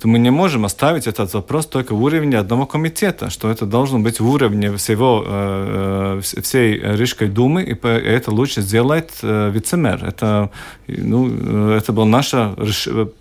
то 0.00 0.08
мы 0.08 0.18
не 0.18 0.30
можем 0.30 0.64
оставить 0.64 1.06
этот 1.06 1.34
вопрос 1.34 1.66
только 1.66 1.94
в 1.94 2.02
уровне 2.02 2.38
одного 2.38 2.66
комитета, 2.66 3.30
что 3.30 3.50
это 3.50 3.66
должно 3.66 3.98
быть 3.98 4.20
в 4.20 4.28
уровне 4.28 4.76
всего, 4.76 5.24
э, 5.26 6.20
э 6.20 6.40
всей 6.42 6.78
Рижской 6.78 7.28
думы, 7.28 7.62
и 7.62 7.74
это 7.86 8.30
лучше 8.30 8.62
сделает 8.62 9.10
э, 9.22 9.50
вице-мэр. 9.50 10.04
Это, 10.04 10.50
ну, 10.86 11.28
э, 11.28 11.78
это 11.78 11.92
было 11.92 12.04
наше 12.04 12.54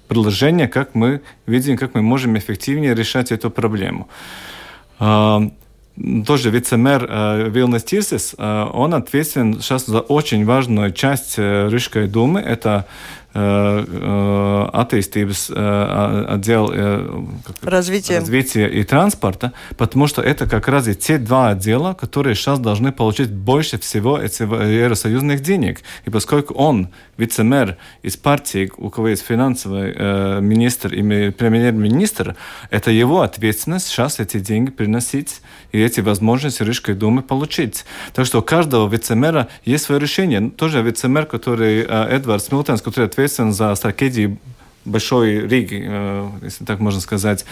предложение, 0.08 0.68
как 0.68 0.96
мы 0.96 1.22
видим, 1.46 1.78
как 1.78 1.94
мы 1.94 2.02
можем 2.02 2.38
эффективнее 2.38 2.96
решать 2.96 3.32
эту 3.32 3.50
проблему. 3.50 4.08
А, 5.00 5.50
тоже 6.26 6.50
вице-мэр 6.52 7.08
э, 7.10 7.50
Вилнес 7.50 7.84
Тирсис, 7.84 8.36
э, 8.38 8.68
он 8.72 8.94
ответственен 8.94 9.62
сейчас 9.62 9.86
за 9.88 10.00
очень 10.00 10.46
важную 10.46 10.92
часть 10.92 11.36
э, 11.38 11.70
Рижской 11.72 12.08
думы. 12.08 12.40
Это 12.40 12.86
attīstības 13.38 15.52
отдел 16.34 16.74
развития. 17.62 18.20
развития 18.20 18.68
и 18.68 18.84
транспорта, 18.84 19.54
потому 19.78 20.08
что 20.08 20.22
это 20.22 20.48
как 20.48 20.68
раз 20.68 20.88
и 20.88 20.96
те 20.96 21.18
два 21.18 21.50
отдела, 21.50 21.94
которые 21.94 22.36
сейчас 22.36 22.60
должны 22.60 22.92
получить 22.92 23.32
больше 23.32 23.80
всего 23.80 24.20
евросоюзных 24.20 25.42
денег. 25.42 25.82
И 26.06 26.10
поскольку 26.10 26.54
он 26.54 26.90
вице-мэр 27.18 27.78
из 28.02 28.18
партии, 28.18 28.72
у 28.78 28.90
кого 28.90 29.10
есть 29.10 29.26
финансовый 29.26 29.94
э, 29.96 30.40
министр 30.42 30.94
и 30.94 31.32
премьер-министр, 31.32 32.36
это 32.70 32.92
его 32.92 33.22
ответственность 33.22 33.88
сейчас 33.88 34.20
эти 34.20 34.40
деньги 34.40 34.72
приносить 34.72 35.42
и 35.72 35.80
эти 35.80 36.02
возможности 36.02 36.64
Рижской 36.64 36.96
думы 36.96 37.22
получить. 37.22 37.86
Так 38.14 38.26
что 38.26 38.40
у 38.40 38.42
каждого 38.42 38.90
вице-мэра 38.90 39.48
есть 39.66 39.86
свое 39.86 40.00
решение. 40.00 40.50
Тоже 40.50 40.82
вице-мэр, 40.82 41.26
который 41.26 41.82
э, 41.82 42.08
Эдвард 42.10 42.52
Милтенс, 42.52 42.82
который 42.82 43.06
ответственен 43.28 43.54
за 43.54 43.76
стратегию 43.76 44.38
большой 44.86 45.48
Риги, 45.48 45.84
э, 45.86 46.30
если 46.44 46.66
так 46.66 46.80
можно 46.80 47.02
сказать. 47.02 47.46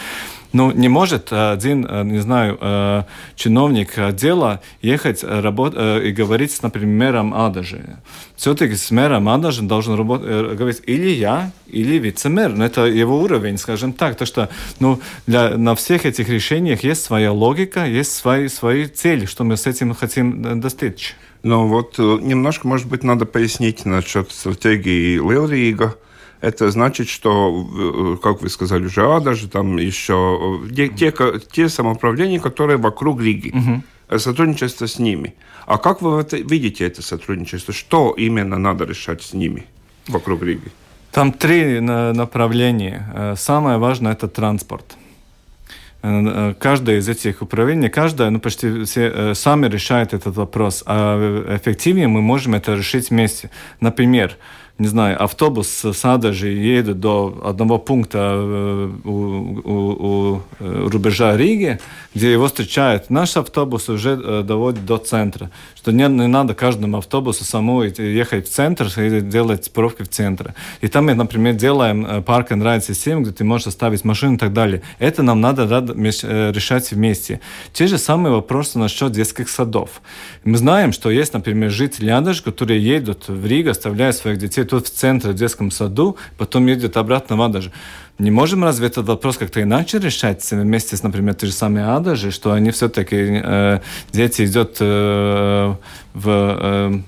Ну, 0.54 0.72
не 0.72 0.88
может 0.88 1.34
один, 1.34 1.86
э, 1.86 2.04
не 2.04 2.20
знаю, 2.20 2.58
э, 2.62 3.04
чиновник 3.36 3.98
отдела 3.98 4.62
ехать 4.82 5.22
работать 5.24 6.06
и 6.06 6.12
говорить 6.12 6.52
с, 6.52 6.62
например, 6.62 6.96
мэром 6.96 7.34
Адажи. 7.34 7.98
Все-таки 8.38 8.76
с 8.76 8.90
мэром 8.92 9.28
Адажи 9.28 9.64
должен 9.64 9.96
работать, 9.96 10.58
говорить 10.58 10.82
или 10.88 11.10
я, 11.10 11.52
или 11.68 12.00
вице-мэр. 12.00 12.50
Но 12.56 12.66
это 12.66 12.86
его 12.86 13.20
уровень, 13.20 13.58
скажем 13.58 13.92
так. 13.92 14.16
То, 14.16 14.26
что 14.26 14.48
ну, 14.80 15.00
для, 15.28 15.58
на 15.58 15.74
всех 15.74 16.06
этих 16.06 16.30
решениях 16.30 16.86
есть 16.86 17.04
своя 17.04 17.32
логика, 17.34 17.86
есть 17.86 18.14
свои, 18.14 18.48
свои 18.48 18.86
цели, 18.86 19.26
что 19.26 19.44
мы 19.44 19.58
с 19.58 19.68
этим 19.68 19.94
хотим 19.94 20.62
достичь. 20.62 21.16
Ну 21.46 21.68
вот 21.68 22.00
немножко, 22.00 22.68
может 22.68 22.88
быть, 22.88 23.04
надо 23.04 23.26
пояснить 23.26 23.86
насчет 23.86 24.32
стратегии 24.32 25.18
Лилрига 25.18 25.96
это 26.42 26.72
значит, 26.72 27.08
что, 27.08 28.16
э, 28.16 28.18
как 28.22 28.42
вы 28.42 28.50
сказали, 28.50 28.88
ЖА 28.88 29.20
даже 29.20 29.48
там 29.48 29.78
еще 29.78 30.60
те, 30.76 30.90
те, 30.90 31.14
те 31.52 31.70
самоуправления, 31.70 32.40
которые 32.40 32.78
вокруг 32.78 33.22
Риги, 33.22 33.54
угу. 33.56 34.20
сотрудничество 34.20 34.88
с 34.88 35.00
ними. 35.00 35.34
А 35.66 35.78
как 35.78 36.02
вы 36.02 36.20
это, 36.20 36.38
видите 36.38 36.86
это 36.86 37.02
сотрудничество? 37.02 37.74
Что 37.74 38.14
именно 38.18 38.58
надо 38.58 38.86
решать 38.86 39.22
с 39.22 39.34
ними 39.34 39.66
вокруг 40.08 40.44
Риги? 40.44 40.72
Там 41.12 41.32
три 41.32 41.80
направления. 41.80 43.08
Э, 43.16 43.36
самое 43.38 43.78
важное– 43.78 44.12
это 44.14 44.28
транспорт. 44.28 44.98
Каждое 46.60 46.98
из 46.98 47.10
этих 47.10 47.42
управлений, 47.42 47.90
каждое, 47.90 48.30
ну 48.30 48.40
почти 48.40 48.84
все 48.84 49.34
сами 49.34 49.68
решают 49.68 50.14
этот 50.14 50.36
вопрос, 50.36 50.84
а 50.86 51.56
эффективнее 51.56 52.08
мы 52.08 52.22
можем 52.22 52.56
это 52.56 52.76
решить 52.76 53.10
вместе. 53.10 53.50
Например, 53.80 54.38
не 54.78 54.88
знаю, 54.88 55.24
автобус 55.24 55.86
с 55.86 56.06
Адажи 56.06 56.50
едет 56.50 57.00
до 57.00 57.42
одного 57.46 57.80
пункта 57.80 58.34
э, 58.36 58.92
у, 59.06 59.10
у, 59.10 60.34
у 60.34 60.42
э, 60.60 60.88
рубежа 60.92 61.38
Риги, 61.38 61.80
где 62.14 62.34
его 62.34 62.48
встречает 62.48 63.10
наш 63.10 63.38
автобус 63.38 63.88
уже 63.88 64.20
э, 64.22 64.44
доводит 64.44 64.86
до 64.86 64.98
центра. 64.98 65.50
Что 65.86 65.92
не, 65.92 66.08
не 66.08 66.26
надо 66.26 66.56
каждому 66.56 66.98
автобусу 66.98 67.44
самому 67.44 67.84
ехать 67.84 68.48
в 68.48 68.52
центр 68.52 68.88
и 68.98 69.22
делать 69.22 69.72
пробки 69.72 70.02
в 70.02 70.10
центре. 70.10 70.56
И 70.82 70.88
там 70.88 71.06
мы, 71.06 71.14
например, 71.14 71.54
делаем 71.54 72.24
парк 72.24 72.54
and 72.54 72.64
ride 72.64 72.82
систему, 72.82 73.22
где 73.22 73.32
ты 73.32 73.44
можешь 73.44 73.68
оставить 73.68 74.04
машину 74.04 74.34
и 74.34 74.38
так 74.40 74.52
далее. 74.52 74.82
Это 74.98 75.22
нам 75.22 75.42
надо 75.42 75.66
решать 75.68 76.92
вместе. 76.92 77.40
Те 77.72 77.86
же 77.86 78.00
самые 78.00 78.34
вопросы 78.34 78.80
насчет 78.80 79.12
детских 79.12 79.48
садов. 79.48 80.02
Мы 80.44 80.58
знаем, 80.58 80.92
что 80.92 81.12
есть, 81.12 81.34
например, 81.36 81.70
жители 81.70 82.10
Адажи, 82.10 82.42
которые 82.42 82.84
едут 82.84 83.28
в 83.28 83.46
Ригу, 83.46 83.70
оставляют 83.70 84.16
своих 84.16 84.40
детей 84.40 84.64
тут 84.64 84.88
в 84.88 84.90
центре, 84.90 85.34
в 85.34 85.36
детском 85.36 85.70
саду, 85.70 86.18
потом 86.40 86.66
едет 86.66 86.98
обратно 86.98 87.36
в 87.36 87.44
Адажу. 87.44 87.70
Не 88.18 88.32
можем 88.32 88.64
разве 88.64 88.88
этот 88.88 89.08
вопрос 89.08 89.38
как-то 89.38 89.62
иначе 89.62 90.00
решать? 90.00 90.50
Вместе 90.52 90.96
с, 90.96 91.04
например, 91.04 91.36
те 91.36 91.48
же 91.48 91.54
самые 91.54 91.88
Адажи, 91.88 92.32
что 92.32 92.54
они 92.54 92.72
все-таки, 92.72 93.42
э, 93.44 93.80
дети 94.14 94.46
идут 94.46 94.78
э, 94.80 95.76
в... 96.14 96.30
Э, 96.30 97.02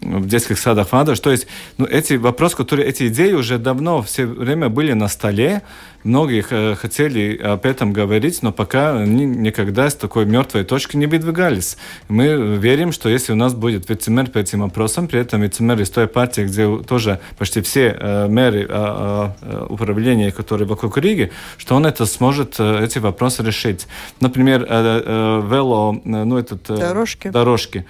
в 0.00 0.26
детских 0.26 0.58
садах 0.58 0.92
Вандаш. 0.92 1.20
То 1.20 1.30
есть 1.30 1.46
ну, 1.76 1.86
эти 1.86 2.14
вопросы, 2.14 2.56
которые, 2.56 2.88
эти 2.88 3.08
идеи 3.08 3.32
уже 3.32 3.58
давно 3.58 4.02
все 4.02 4.26
время 4.26 4.68
были 4.68 4.92
на 4.92 5.08
столе. 5.08 5.62
Многие 6.04 6.44
э, 6.48 6.76
хотели 6.76 7.36
об 7.36 7.66
этом 7.66 7.92
говорить, 7.92 8.42
но 8.42 8.52
пока 8.52 8.96
они 8.96 9.26
никогда 9.26 9.90
с 9.90 9.94
такой 9.94 10.26
мертвой 10.26 10.64
точки 10.64 10.96
не 10.96 11.06
выдвигались. 11.06 11.76
Мы 12.08 12.56
верим, 12.56 12.92
что 12.92 13.08
если 13.08 13.32
у 13.32 13.36
нас 13.36 13.52
будет 13.52 13.88
вице-мэр 13.90 14.30
по 14.30 14.38
этим 14.38 14.60
вопросам, 14.60 15.08
при 15.08 15.20
этом 15.20 15.42
вице-мэр 15.42 15.80
из 15.80 15.90
той 15.90 16.06
партии, 16.06 16.42
где 16.42 16.78
тоже 16.84 17.20
почти 17.36 17.60
все 17.62 17.96
э, 17.98 18.28
мэры 18.28 18.66
э, 18.68 19.30
э, 19.40 19.66
управления, 19.68 20.30
которые 20.30 20.68
вокруг 20.68 20.98
Риги, 20.98 21.32
что 21.56 21.74
он 21.74 21.84
это 21.84 22.06
сможет, 22.06 22.56
э, 22.58 22.84
эти 22.84 22.98
вопросы 22.98 23.42
решить. 23.42 23.88
Например, 24.20 24.62
э, 24.68 25.02
э, 25.04 25.42
вело, 25.50 26.00
э, 26.04 26.24
ну, 26.24 26.38
этот, 26.38 26.70
э, 26.70 26.76
дорожки. 26.76 27.28
дорожки. 27.28 27.84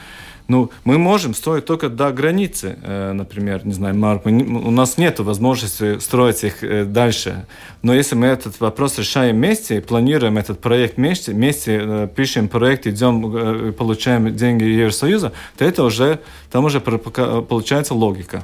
Ну, 0.49 0.71
мы 0.85 0.97
можем 0.97 1.35
строить 1.35 1.67
только 1.67 1.91
до 1.91 2.11
границы, 2.11 2.79
э, 2.83 3.13
например, 3.13 3.67
не 3.67 3.75
знаю, 3.75 3.95
Марк, 3.95 4.25
у 4.25 4.31
нас 4.31 4.97
нет 4.97 5.21
возможности 5.21 5.99
строить 5.99 6.43
их 6.43 6.65
э, 6.65 6.87
дальше. 6.87 7.45
Но 7.83 7.93
если 7.93 8.17
мы 8.17 8.29
этот 8.29 8.59
вопрос 8.59 8.99
решаем 8.99 9.37
вместе, 9.37 9.83
планируем 9.83 10.39
этот 10.39 10.59
проект 10.61 10.97
вместе, 10.97 11.33
вместе 11.33 11.79
э, 11.83 12.09
пишем 12.17 12.49
проект, 12.49 12.87
идем, 12.87 13.75
получаем 13.75 14.35
деньги 14.35 14.65
Евросоюза, 14.65 15.35
то 15.59 15.67
это 15.67 15.85
уже, 15.85 16.21
там 16.51 16.65
уже 16.65 16.81
получается 16.81 17.93
логика. 17.93 18.43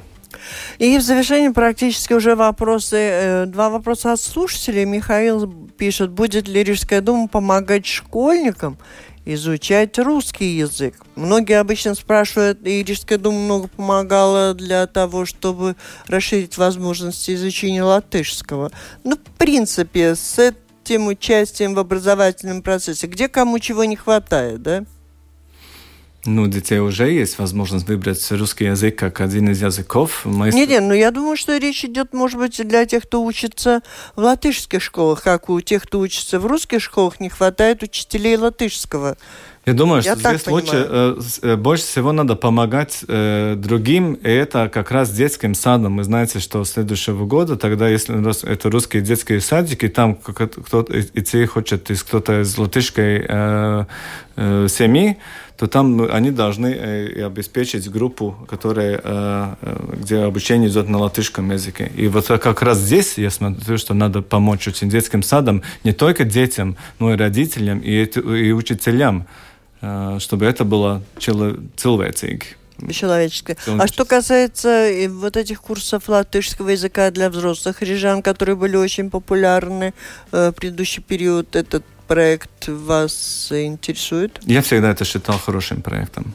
И 0.77 0.99
в 0.99 1.01
завершении 1.01 1.49
практически 1.49 2.13
уже 2.13 2.35
вопросы, 2.35 3.45
два 3.47 3.71
вопроса 3.71 4.11
от 4.11 4.21
слушателей. 4.21 4.85
Михаил 4.85 5.51
пишет, 5.75 6.11
будет 6.11 6.47
ли 6.47 6.63
Рижская 6.63 7.01
дума 7.01 7.27
помогать 7.27 7.87
школьникам 7.87 8.77
изучать 9.25 9.97
русский 9.99 10.57
язык. 10.57 10.95
Многие 11.15 11.59
обычно 11.59 11.95
спрашивают, 11.95 12.65
и 12.65 12.83
Рижская 12.83 13.17
дума 13.17 13.39
много 13.39 13.67
помогала 13.67 14.53
для 14.53 14.87
того, 14.87 15.25
чтобы 15.25 15.75
расширить 16.07 16.57
возможности 16.57 17.33
изучения 17.35 17.83
латышского. 17.83 18.71
Ну, 19.03 19.17
в 19.17 19.37
принципе, 19.37 20.15
с 20.15 20.39
этим 20.39 21.07
участием 21.07 21.73
в 21.73 21.79
образовательном 21.79 22.61
процессе, 22.61 23.07
где 23.07 23.27
кому 23.27 23.59
чего 23.59 23.83
не 23.83 23.95
хватает, 23.95 24.61
да? 24.61 24.85
Ну, 26.25 26.47
детей 26.47 26.79
уже 26.79 27.09
есть 27.11 27.37
возможность 27.37 27.87
выбрать 27.87 28.31
русский 28.31 28.65
язык 28.65 28.97
как 28.97 29.21
один 29.21 29.49
из 29.49 29.61
языков. 29.61 30.21
Мы... 30.25 30.51
Нет, 30.51 30.69
нет, 30.69 30.83
ну 30.83 30.93
я 30.93 31.11
думаю, 31.11 31.37
что 31.37 31.55
речь 31.57 31.85
идет, 31.85 32.13
может 32.13 32.39
быть, 32.39 32.67
для 32.67 32.85
тех, 32.85 33.03
кто 33.03 33.23
учится 33.23 33.81
в 34.15 34.21
латышских 34.21 34.81
школах, 34.81 35.21
как 35.21 35.49
у 35.49 35.61
тех, 35.61 35.83
кто 35.83 35.99
учится 35.99 36.39
в 36.39 36.45
русских 36.47 36.81
школах, 36.81 37.19
не 37.19 37.29
хватает 37.29 37.83
учителей 37.83 38.37
латышского. 38.37 39.17
Я 39.65 39.73
думаю, 39.73 40.03
что 40.03 40.11
Я 40.11 40.15
здесь 40.15 40.45
лучше, 40.45 40.87
э, 40.87 41.19
э, 41.41 41.55
больше 41.55 41.85
всего 41.85 42.11
надо 42.11 42.35
помогать 42.35 43.03
э, 43.07 43.55
другим, 43.57 44.13
и 44.13 44.29
это 44.29 44.69
как 44.69 44.91
раз 44.91 45.09
детским 45.09 45.55
садом. 45.55 45.97
Вы 45.97 46.03
знаете, 46.03 46.39
что 46.39 46.63
следующего 46.65 47.25
года, 47.25 47.55
тогда, 47.55 47.87
если 47.87 48.15
это 48.47 48.69
русские 48.69 49.01
детские 49.01 49.41
садики, 49.41 49.87
там 49.87 50.15
кто-то 50.15 51.01
идти 51.01 51.45
хочет 51.45 51.89
из 51.89 52.03
кто-то 52.03 52.41
из 52.41 52.55
латышской 52.55 53.25
э, 53.27 53.85
э, 54.35 54.67
семьи, 54.69 55.17
то 55.57 55.67
там 55.67 56.01
они 56.11 56.31
должны 56.31 56.67
э, 56.67 57.25
обеспечить 57.25 57.89
группу, 57.89 58.35
которая, 58.47 58.99
э, 59.01 59.55
э, 59.61 59.95
где 60.01 60.17
обучение 60.19 60.69
идет 60.69 60.89
на 60.89 60.97
латышском 60.97 61.51
языке. 61.51 61.91
И 61.95 62.07
вот 62.07 62.27
как 62.27 62.61
раз 62.61 62.79
здесь 62.79 63.17
я 63.17 63.29
смотрю, 63.29 63.77
что 63.77 63.93
надо 63.93 64.21
помочь 64.21 64.67
очень 64.67 64.89
детским 64.89 65.23
садам, 65.23 65.63
не 65.83 65.93
только 65.93 66.25
детям, 66.25 66.75
но 66.99 67.13
и 67.13 67.17
родителям 67.17 67.79
и, 67.79 68.03
и 68.03 68.51
учителям. 68.51 69.27
Чтобы 70.19 70.45
это 70.45 70.63
было 70.63 71.03
человеческое. 71.19 72.57
Человеческое. 72.91 73.55
А 73.79 73.87
что 73.87 74.03
касается 74.05 74.89
вот 75.09 75.37
этих 75.37 75.61
курсов 75.61 76.09
латышского 76.09 76.69
языка 76.69 77.09
для 77.11 77.29
взрослых 77.29 77.81
рижан, 77.81 78.21
которые 78.21 78.55
были 78.55 78.75
очень 78.75 79.09
популярны 79.09 79.93
э, 80.31 80.49
в 80.49 80.53
предыдущий 80.53 81.01
период, 81.01 81.55
этот 81.55 81.85
проект 82.07 82.67
вас 82.67 83.47
интересует? 83.51 84.39
Я 84.45 84.61
всегда 84.61 84.91
это 84.91 85.05
считал 85.05 85.37
хорошим 85.37 85.81
проектом. 85.81 86.33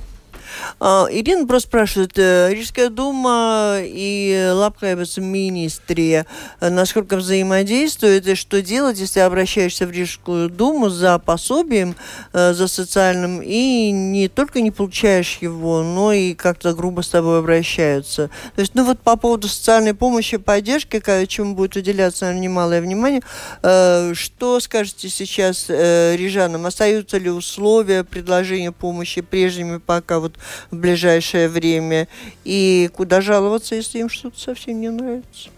А, 0.79 1.07
Ирина 1.11 1.47
просто 1.47 1.69
спрашивает, 1.69 2.13
э, 2.17 2.51
Рижская 2.53 2.89
дума 2.91 3.77
и 3.81 4.51
Лапхайбас 4.53 5.19
министрия 5.19 6.27
насколько 6.61 7.17
взаимодействуют, 7.17 8.27
и 8.27 8.35
что 8.35 8.63
делать, 8.63 8.99
если 8.99 9.21
обращаешься 9.21 9.87
в 9.87 9.91
Рижскую 9.91 10.49
думу 10.49 10.89
за 10.89 11.19
пособием, 11.19 11.97
э, 12.33 12.53
за 12.53 12.69
социальным, 12.69 13.41
и 13.43 13.91
не 13.91 14.29
только 14.29 14.61
не 14.61 14.71
получаешь 14.71 15.39
его, 15.41 15.83
но 15.83 16.13
и 16.13 16.35
как-то 16.35 16.75
грубо 16.75 17.03
с 17.03 17.09
тобой 17.09 17.39
обращаются. 17.41 18.31
То 18.55 18.61
есть, 18.61 18.75
ну 18.75 18.85
вот 18.85 19.01
по 19.01 19.17
поводу 19.17 19.49
социальной 19.49 19.95
помощи, 19.95 20.37
поддержки, 20.37 21.03
чему 21.27 21.55
будет 21.55 21.77
уделяться 21.77 22.27
наверное, 22.27 22.43
немалое 22.43 22.81
внимание, 22.81 23.23
э, 23.63 24.13
что 24.15 24.61
скажете 24.61 25.09
сейчас 25.09 25.67
рижанам? 25.69 26.67
Остаются 26.67 27.19
ли 27.19 27.31
условия 27.31 28.05
предложения 28.05 28.73
помощи 28.73 29.21
прежними, 29.21 29.79
пока 29.79 30.19
вот 30.19 30.35
в 30.71 30.77
ближайшее 30.77 31.49
время. 31.49 32.09
И 32.45 32.91
куда 32.95 33.21
жаловаться, 33.21 33.75
если 33.75 33.99
им 33.99 34.09
что-то 34.09 34.39
совсем 34.39 34.81
не 34.81 34.91
нравится? 34.91 35.51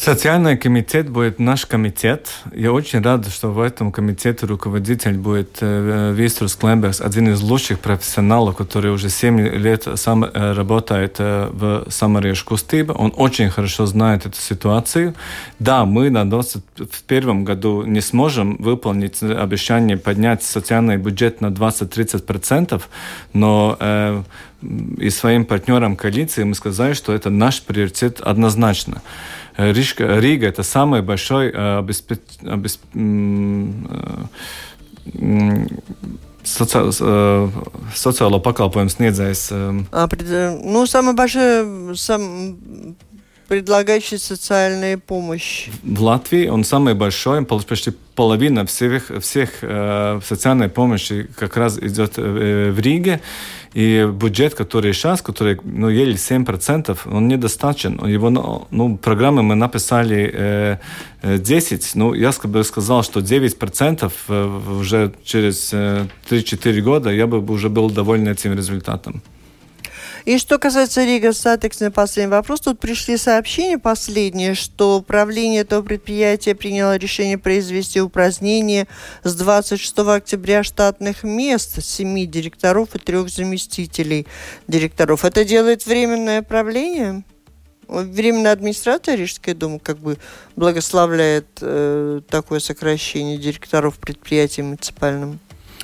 Социальный 0.00 0.56
комитет 0.56 1.10
будет 1.10 1.40
наш 1.40 1.66
комитет. 1.66 2.28
Я 2.52 2.72
очень 2.72 3.02
рад, 3.02 3.26
что 3.26 3.50
в 3.50 3.60
этом 3.60 3.90
комитете 3.90 4.46
руководитель 4.46 5.14
будет 5.14 5.58
э, 5.60 6.12
Виструс 6.14 6.54
Клемберс, 6.54 7.00
один 7.00 7.28
из 7.30 7.40
лучших 7.40 7.80
профессионалов, 7.80 8.56
который 8.56 8.92
уже 8.92 9.10
7 9.10 9.40
лет 9.40 9.88
сам 9.96 10.22
э, 10.22 10.52
работает 10.52 11.16
э, 11.18 11.50
в 11.52 11.90
Самареш 11.90 12.44
Кустыбе. 12.44 12.92
Он 12.92 13.12
очень 13.16 13.50
хорошо 13.50 13.86
знает 13.86 14.24
эту 14.24 14.38
ситуацию. 14.38 15.14
Да, 15.58 15.84
мы 15.84 16.10
на 16.10 16.30
2021 16.30 17.42
году 17.42 17.82
не 17.82 18.00
сможем 18.00 18.54
выполнить 18.60 19.20
обещание 19.20 19.96
поднять 19.96 20.44
социальный 20.44 20.96
бюджет 20.96 21.40
на 21.40 21.46
20-30%, 21.46 22.80
но 23.32 24.24
и 24.98 25.10
своим 25.10 25.44
партнерам 25.44 25.96
коалиции 25.96 26.42
мы 26.42 26.54
сказали, 26.54 26.92
что 26.92 27.12
это 27.12 27.30
наш 27.30 27.62
приоритет 27.62 28.20
однозначно. 28.20 29.02
Рижка, 29.58 30.18
Рига– 30.20 30.46
это 30.48 30.62
самый 30.62 31.02
большой 31.02 31.50
э, 31.50 31.78
обеспеч... 31.78 32.20
обесп... 32.42 32.80
соци... 36.44 36.78
социālo 37.94 38.40
pakalpojumu 38.40 38.90
sniedzējs. 38.90 39.50
А, 39.92 40.08
ну, 40.62 40.86
самый 40.86 41.14
большой, 41.14 41.96
сам, 41.96 42.56
предлагающий 43.48 44.18
социальную 44.18 45.00
помощь. 45.00 45.68
В 45.82 46.02
Латвии 46.02 46.48
он 46.48 46.64
самый 46.64 46.94
большой, 46.94 47.44
почти 47.44 47.92
половина 48.14 48.64
всех, 48.66 49.10
всех 49.20 49.50
э, 49.62 50.20
социальной 50.24 50.68
помощи 50.68 51.28
как 51.36 51.56
раз 51.56 51.78
идет 51.78 52.14
э, 52.16 52.70
в 52.70 52.78
Риге. 52.78 53.20
И 53.74 54.08
бюджет, 54.12 54.54
который 54.54 54.92
сейчас, 54.92 55.22
который 55.22 55.58
ну, 55.62 55.88
еле 55.88 56.14
7%, 56.14 56.98
он 57.10 57.28
недостаточен. 57.28 58.04
Его, 58.06 58.30
ну, 58.30 58.66
ну 58.70 58.96
программы 58.96 59.42
мы 59.42 59.54
написали 59.54 60.30
э, 61.22 61.38
10, 61.38 61.84
э, 61.84 61.86
ну, 61.94 62.14
я 62.14 62.32
бы 62.44 62.64
сказал, 62.64 63.02
что 63.02 63.20
9% 63.20 64.12
э, 64.28 64.60
уже 64.80 65.12
через 65.24 65.70
э, 65.72 66.06
3-4 66.30 66.80
года 66.80 67.10
я 67.10 67.26
бы 67.26 67.38
уже 67.52 67.68
был 67.68 67.90
доволен 67.90 68.28
этим 68.28 68.54
результатом. 68.54 69.22
И 70.28 70.36
что 70.36 70.58
касается 70.58 71.06
Рига 71.06 71.32
Статекс, 71.32 71.80
на 71.80 71.90
последний 71.90 72.30
вопрос, 72.30 72.60
тут 72.60 72.78
пришли 72.78 73.16
сообщения 73.16 73.78
последние, 73.78 74.54
что 74.54 75.00
правление 75.00 75.62
этого 75.62 75.80
предприятия 75.80 76.54
приняло 76.54 76.98
решение 76.98 77.38
произвести 77.38 78.02
упразднение 78.02 78.88
с 79.22 79.34
26 79.34 79.98
октября 80.00 80.62
штатных 80.62 81.22
мест 81.22 81.82
семи 81.82 82.26
директоров 82.26 82.94
и 82.94 82.98
трех 82.98 83.30
заместителей 83.30 84.26
директоров. 84.66 85.24
Это 85.24 85.46
делает 85.46 85.86
временное 85.86 86.42
правление? 86.42 87.24
Временная 87.88 88.52
администрация 88.52 89.14
Рижской 89.14 89.54
думы 89.54 89.78
как 89.78 89.96
бы 89.96 90.18
благословляет 90.56 91.46
э, 91.62 92.20
такое 92.28 92.60
сокращение 92.60 93.38
директоров 93.38 93.96
предприятий 93.96 94.60
муниципальным. 94.60 95.40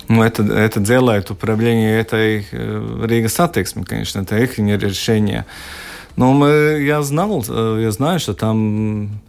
Ну, 0.08 0.22
это, 0.22 0.42
это 0.42 0.80
делает 0.80 1.30
управление 1.30 1.98
этой 1.98 2.46
э, 2.50 3.06
Rīgas 3.06 3.28
satiksme, 3.28 3.84
конечно, 3.84 4.20
это 4.20 4.36
их 4.38 4.58
решение. 4.58 5.46
Но 6.16 6.32
мы, 6.32 6.82
я 6.82 7.02
знал, 7.02 7.44
э, 7.48 7.80
я 7.82 7.90
знаю, 7.90 8.20
что 8.20 8.34
там 8.34 9.20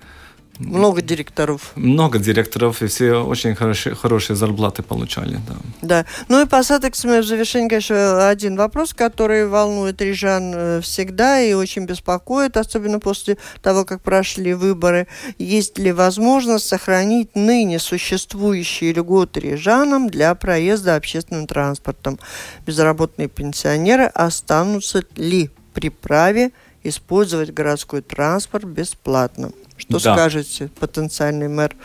Много 0.59 1.01
директоров. 1.01 1.71
Много 1.75 2.17
директоров, 2.17 2.81
и 2.81 2.87
все 2.87 3.15
очень 3.15 3.55
хорошие, 3.55 3.93
хорошие 3.93 4.37
зарплаты 4.37 4.83
получали. 4.83 5.39
Да. 5.47 5.55
да. 5.81 6.05
Ну 6.29 6.41
и 6.41 6.45
по 6.45 6.63
Satiksme 6.63 7.21
в 7.21 7.25
завершении, 7.25 7.67
конечно, 7.67 8.29
один 8.29 8.55
вопрос, 8.55 8.93
который 8.93 9.47
волнует 9.47 10.01
рижан 10.01 10.53
э, 10.55 10.81
всегда 10.81 11.41
и 11.41 11.53
очень 11.53 11.85
беспокоит, 11.85 12.55
особенно 12.55 12.99
после 12.99 13.37
того, 13.61 13.83
как 13.83 14.01
прошли 14.01 14.53
выборы. 14.53 15.07
Есть 15.37 15.77
ли 15.77 15.91
возможность 15.91 16.67
сохранить 16.67 17.35
ныне 17.35 17.79
существующие 17.79 18.93
льготы 18.93 19.41
рижанам 19.41 20.09
для 20.09 20.33
проезда 20.35 20.95
общественным 20.95 21.47
транспортом? 21.47 22.17
Безработные 22.65 23.27
пенсионеры 23.27 24.05
останутся 24.05 25.03
ли 25.17 25.49
при 25.73 25.89
праве 25.89 26.51
использовать 26.83 27.53
городской 27.53 28.01
транспорт 28.01 28.63
бесплатно? 28.63 29.51
Что 29.77 30.01
да. 30.01 30.15
скажете, 30.15 30.69
потенциальный 30.79 31.47
мэр? 31.47 31.75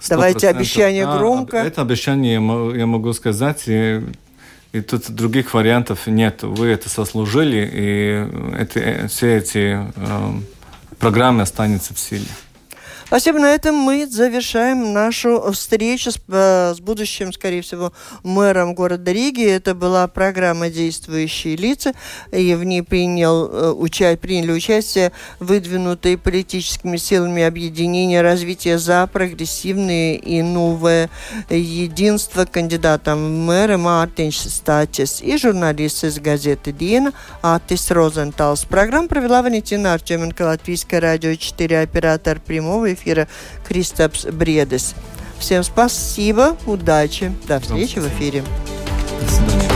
100%. 0.00 0.08
Давайте 0.08 0.48
обещание 0.48 1.04
а, 1.06 1.18
громко. 1.18 1.58
Это 1.58 1.82
обещание 1.82 2.34
я 2.34 2.86
могу 2.86 3.12
сказать. 3.12 3.64
И, 3.66 4.02
и 4.72 4.80
тут 4.80 5.10
других 5.10 5.52
вариантов 5.52 6.06
нет. 6.06 6.42
Вы 6.42 6.68
это 6.68 6.88
сослужили, 6.88 7.68
и 7.72 8.56
это, 8.56 9.08
все 9.08 9.36
эти 9.36 9.78
э, 9.94 10.32
программы 10.98 11.42
останутся 11.42 11.92
в 11.92 11.98
силе. 11.98 12.26
Спасибо. 13.10 13.40
На 13.40 13.52
этом 13.52 13.74
мы 13.74 14.06
завершаем 14.06 14.92
нашу 14.92 15.50
встречу 15.50 16.12
с, 16.12 16.20
э, 16.28 16.74
с 16.76 16.78
будущим, 16.78 17.32
скорее 17.32 17.60
всего, 17.60 17.92
мэром 18.22 18.72
города 18.72 19.10
Риги. 19.10 19.44
Это 19.44 19.74
была 19.74 20.06
программа 20.06 20.70
«Действующие 20.70 21.56
лица», 21.56 21.92
и 22.30 22.54
в 22.54 22.62
ней 22.62 22.84
принял, 22.84 23.48
э, 23.48 23.72
уча, 23.72 24.16
приняли 24.16 24.52
участие 24.52 25.10
выдвинутые 25.40 26.18
политическими 26.18 26.96
силами 26.98 27.42
объединения 27.42 28.22
развития 28.22 28.78
за 28.78 29.08
прогрессивное 29.12 30.14
и 30.14 30.40
новое 30.42 31.10
единство 31.48 32.44
кандидатом 32.44 33.18
в 33.18 33.44
мэры 33.44 33.76
Мартинш 33.76 34.36
Статис 34.36 35.20
и 35.20 35.36
журналист 35.36 36.04
из 36.04 36.20
газеты 36.20 36.70
«Диена» 36.70 37.12
Атис 37.42 37.90
Розенталс. 37.90 38.66
Программу 38.66 39.08
провела 39.08 39.42
Валентина 39.42 39.94
Артеменко, 39.94 40.42
Латвийское 40.42 41.00
радио 41.00 41.34
4, 41.34 41.80
оператор 41.80 42.38
прямого 42.38 42.92
эфира 43.00 43.28
Кристопс 43.66 44.24
Бредес. 44.26 44.94
Всем 45.38 45.62
спасибо, 45.62 46.56
удачи, 46.66 47.32
до 47.48 47.60
встречи 47.60 47.98
в 47.98 48.08
эфире. 48.08 48.44
До 49.20 49.32
свидания. 49.32 49.69